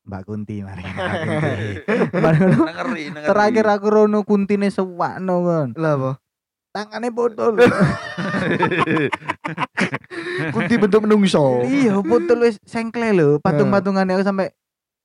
Mbak 0.00 0.22
Kunti 0.24 0.56
mari 0.60 0.82
Mbak 0.88 1.14
Kunti. 1.18 1.68
Mari 2.14 2.36
ngono. 2.38 2.62
Nang 2.62 2.76
ngeri, 2.76 3.02
nang 3.04 3.14
ngeri. 3.16 3.26
terakhir 3.26 3.64
aku 3.68 3.86
rono 3.88 4.18
kuntine 4.22 4.68
sewakno 4.68 5.36
kan 5.42 5.68
Lah 5.74 5.94
apa? 5.94 6.12
tangannya 6.70 7.10
botol 7.10 7.58
Kunti 10.50 10.74
bentuk 10.76 11.02
menungso. 11.02 11.62
iya 11.64 11.98
botol 11.98 12.38
wis 12.40 12.56
sengkle 12.62 13.10
lho 13.12 13.28
patung-patungannya 13.38 14.14
aku 14.14 14.24
sampai 14.24 14.54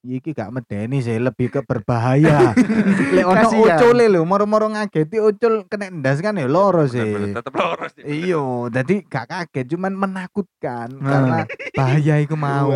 iki 0.05 0.31
gak 0.31 0.53
medeni 0.53 1.01
sih 1.01 1.17
lebih 1.17 1.49
ke 1.49 1.65
berbahaya 1.65 2.53
lek 3.17 3.25
ono 3.25 3.47
ucule 3.49 4.05
lho 4.05 4.21
moro-moro 4.21 4.69
ngageti 4.69 5.17
ucul 5.17 5.65
kena 5.65 5.89
ndas 5.89 6.21
kan 6.21 6.37
ya 6.37 6.45
loro 6.45 6.85
sih 6.85 7.33
tetep 7.33 7.53
loros. 7.55 7.91
sih. 7.97 8.03
Iya, 8.05 8.69
jadi 8.69 8.95
gak 9.03 9.25
kaget, 9.25 9.65
cuman 9.73 9.93
menakutkan 9.97 10.87
Nah. 10.95 11.09
karena 11.09 11.37
bahaya 11.79 12.15
iku 12.21 12.35
mau, 12.37 12.69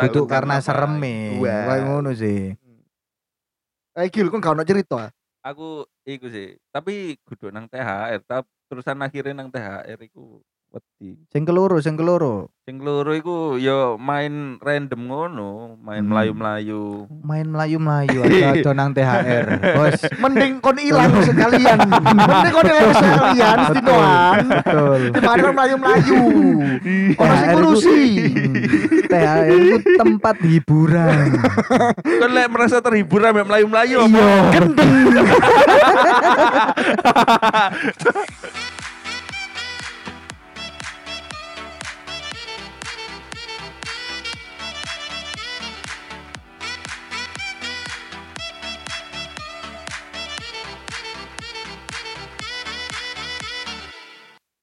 Takut 0.00 0.24
karena 0.30 0.62
sereme. 0.62 1.36
Wah. 1.42 1.66
Kayak 1.66 1.82
ngono 1.84 2.10
sih. 2.14 2.54
Eh 3.96 4.06
Gil, 4.12 4.28
kok 4.28 4.40
gak 4.40 4.54
ono 4.54 4.64
cerita? 4.64 5.08
Aku 5.42 5.84
iku 6.04 6.28
sih. 6.28 6.54
Tapi 6.68 7.16
kudu 7.24 7.48
nang 7.48 7.66
THR, 7.66 8.20
tapi 8.24 8.48
terusan 8.66 8.98
akhirnya 9.00 9.34
nang 9.36 9.48
THR 9.48 9.98
iku 10.04 10.42
Wedi. 10.76 11.16
Sing 11.32 11.48
keloro, 11.48 11.80
sing 11.80 11.96
keloro. 11.96 12.52
Sing 12.66 12.82
loro 12.82 13.14
iku 13.14 13.56
ya 13.56 13.94
main 13.96 14.58
random 14.60 15.08
ngono, 15.08 15.78
main 15.80 16.02
Hmm. 16.04 16.10
melayu-melayu. 16.12 17.06
Main 17.22 17.46
melayu-melayu 17.48 18.20
aja 18.52 18.70
nang 18.74 18.92
THR. 18.92 19.46
Bos. 19.72 20.02
Mending 20.22 20.60
kon 20.60 20.76
ilang 20.76 21.14
sekalian. 21.22 21.78
Mending 21.86 22.52
kon 22.52 22.66
ilang 22.66 22.90
sekalian 22.92 23.56
stinoan. 23.70 24.36
Betul. 24.50 25.00
Daripada 25.14 25.48
melayu-melayu. 25.54 26.20
Ono 27.16 27.32
sing 27.32 27.48
ngurusi. 27.54 28.02
THR 29.06 29.46
itu 29.48 29.76
tempat 29.96 30.36
hiburan. 30.42 31.26
Kan 32.20 32.30
lek 32.34 32.50
merasa 32.52 32.82
terhibur 32.82 33.24
ambek 33.24 33.46
melayu-melayu 33.48 33.96
apa? 34.04 34.12
Iya. 34.12 35.22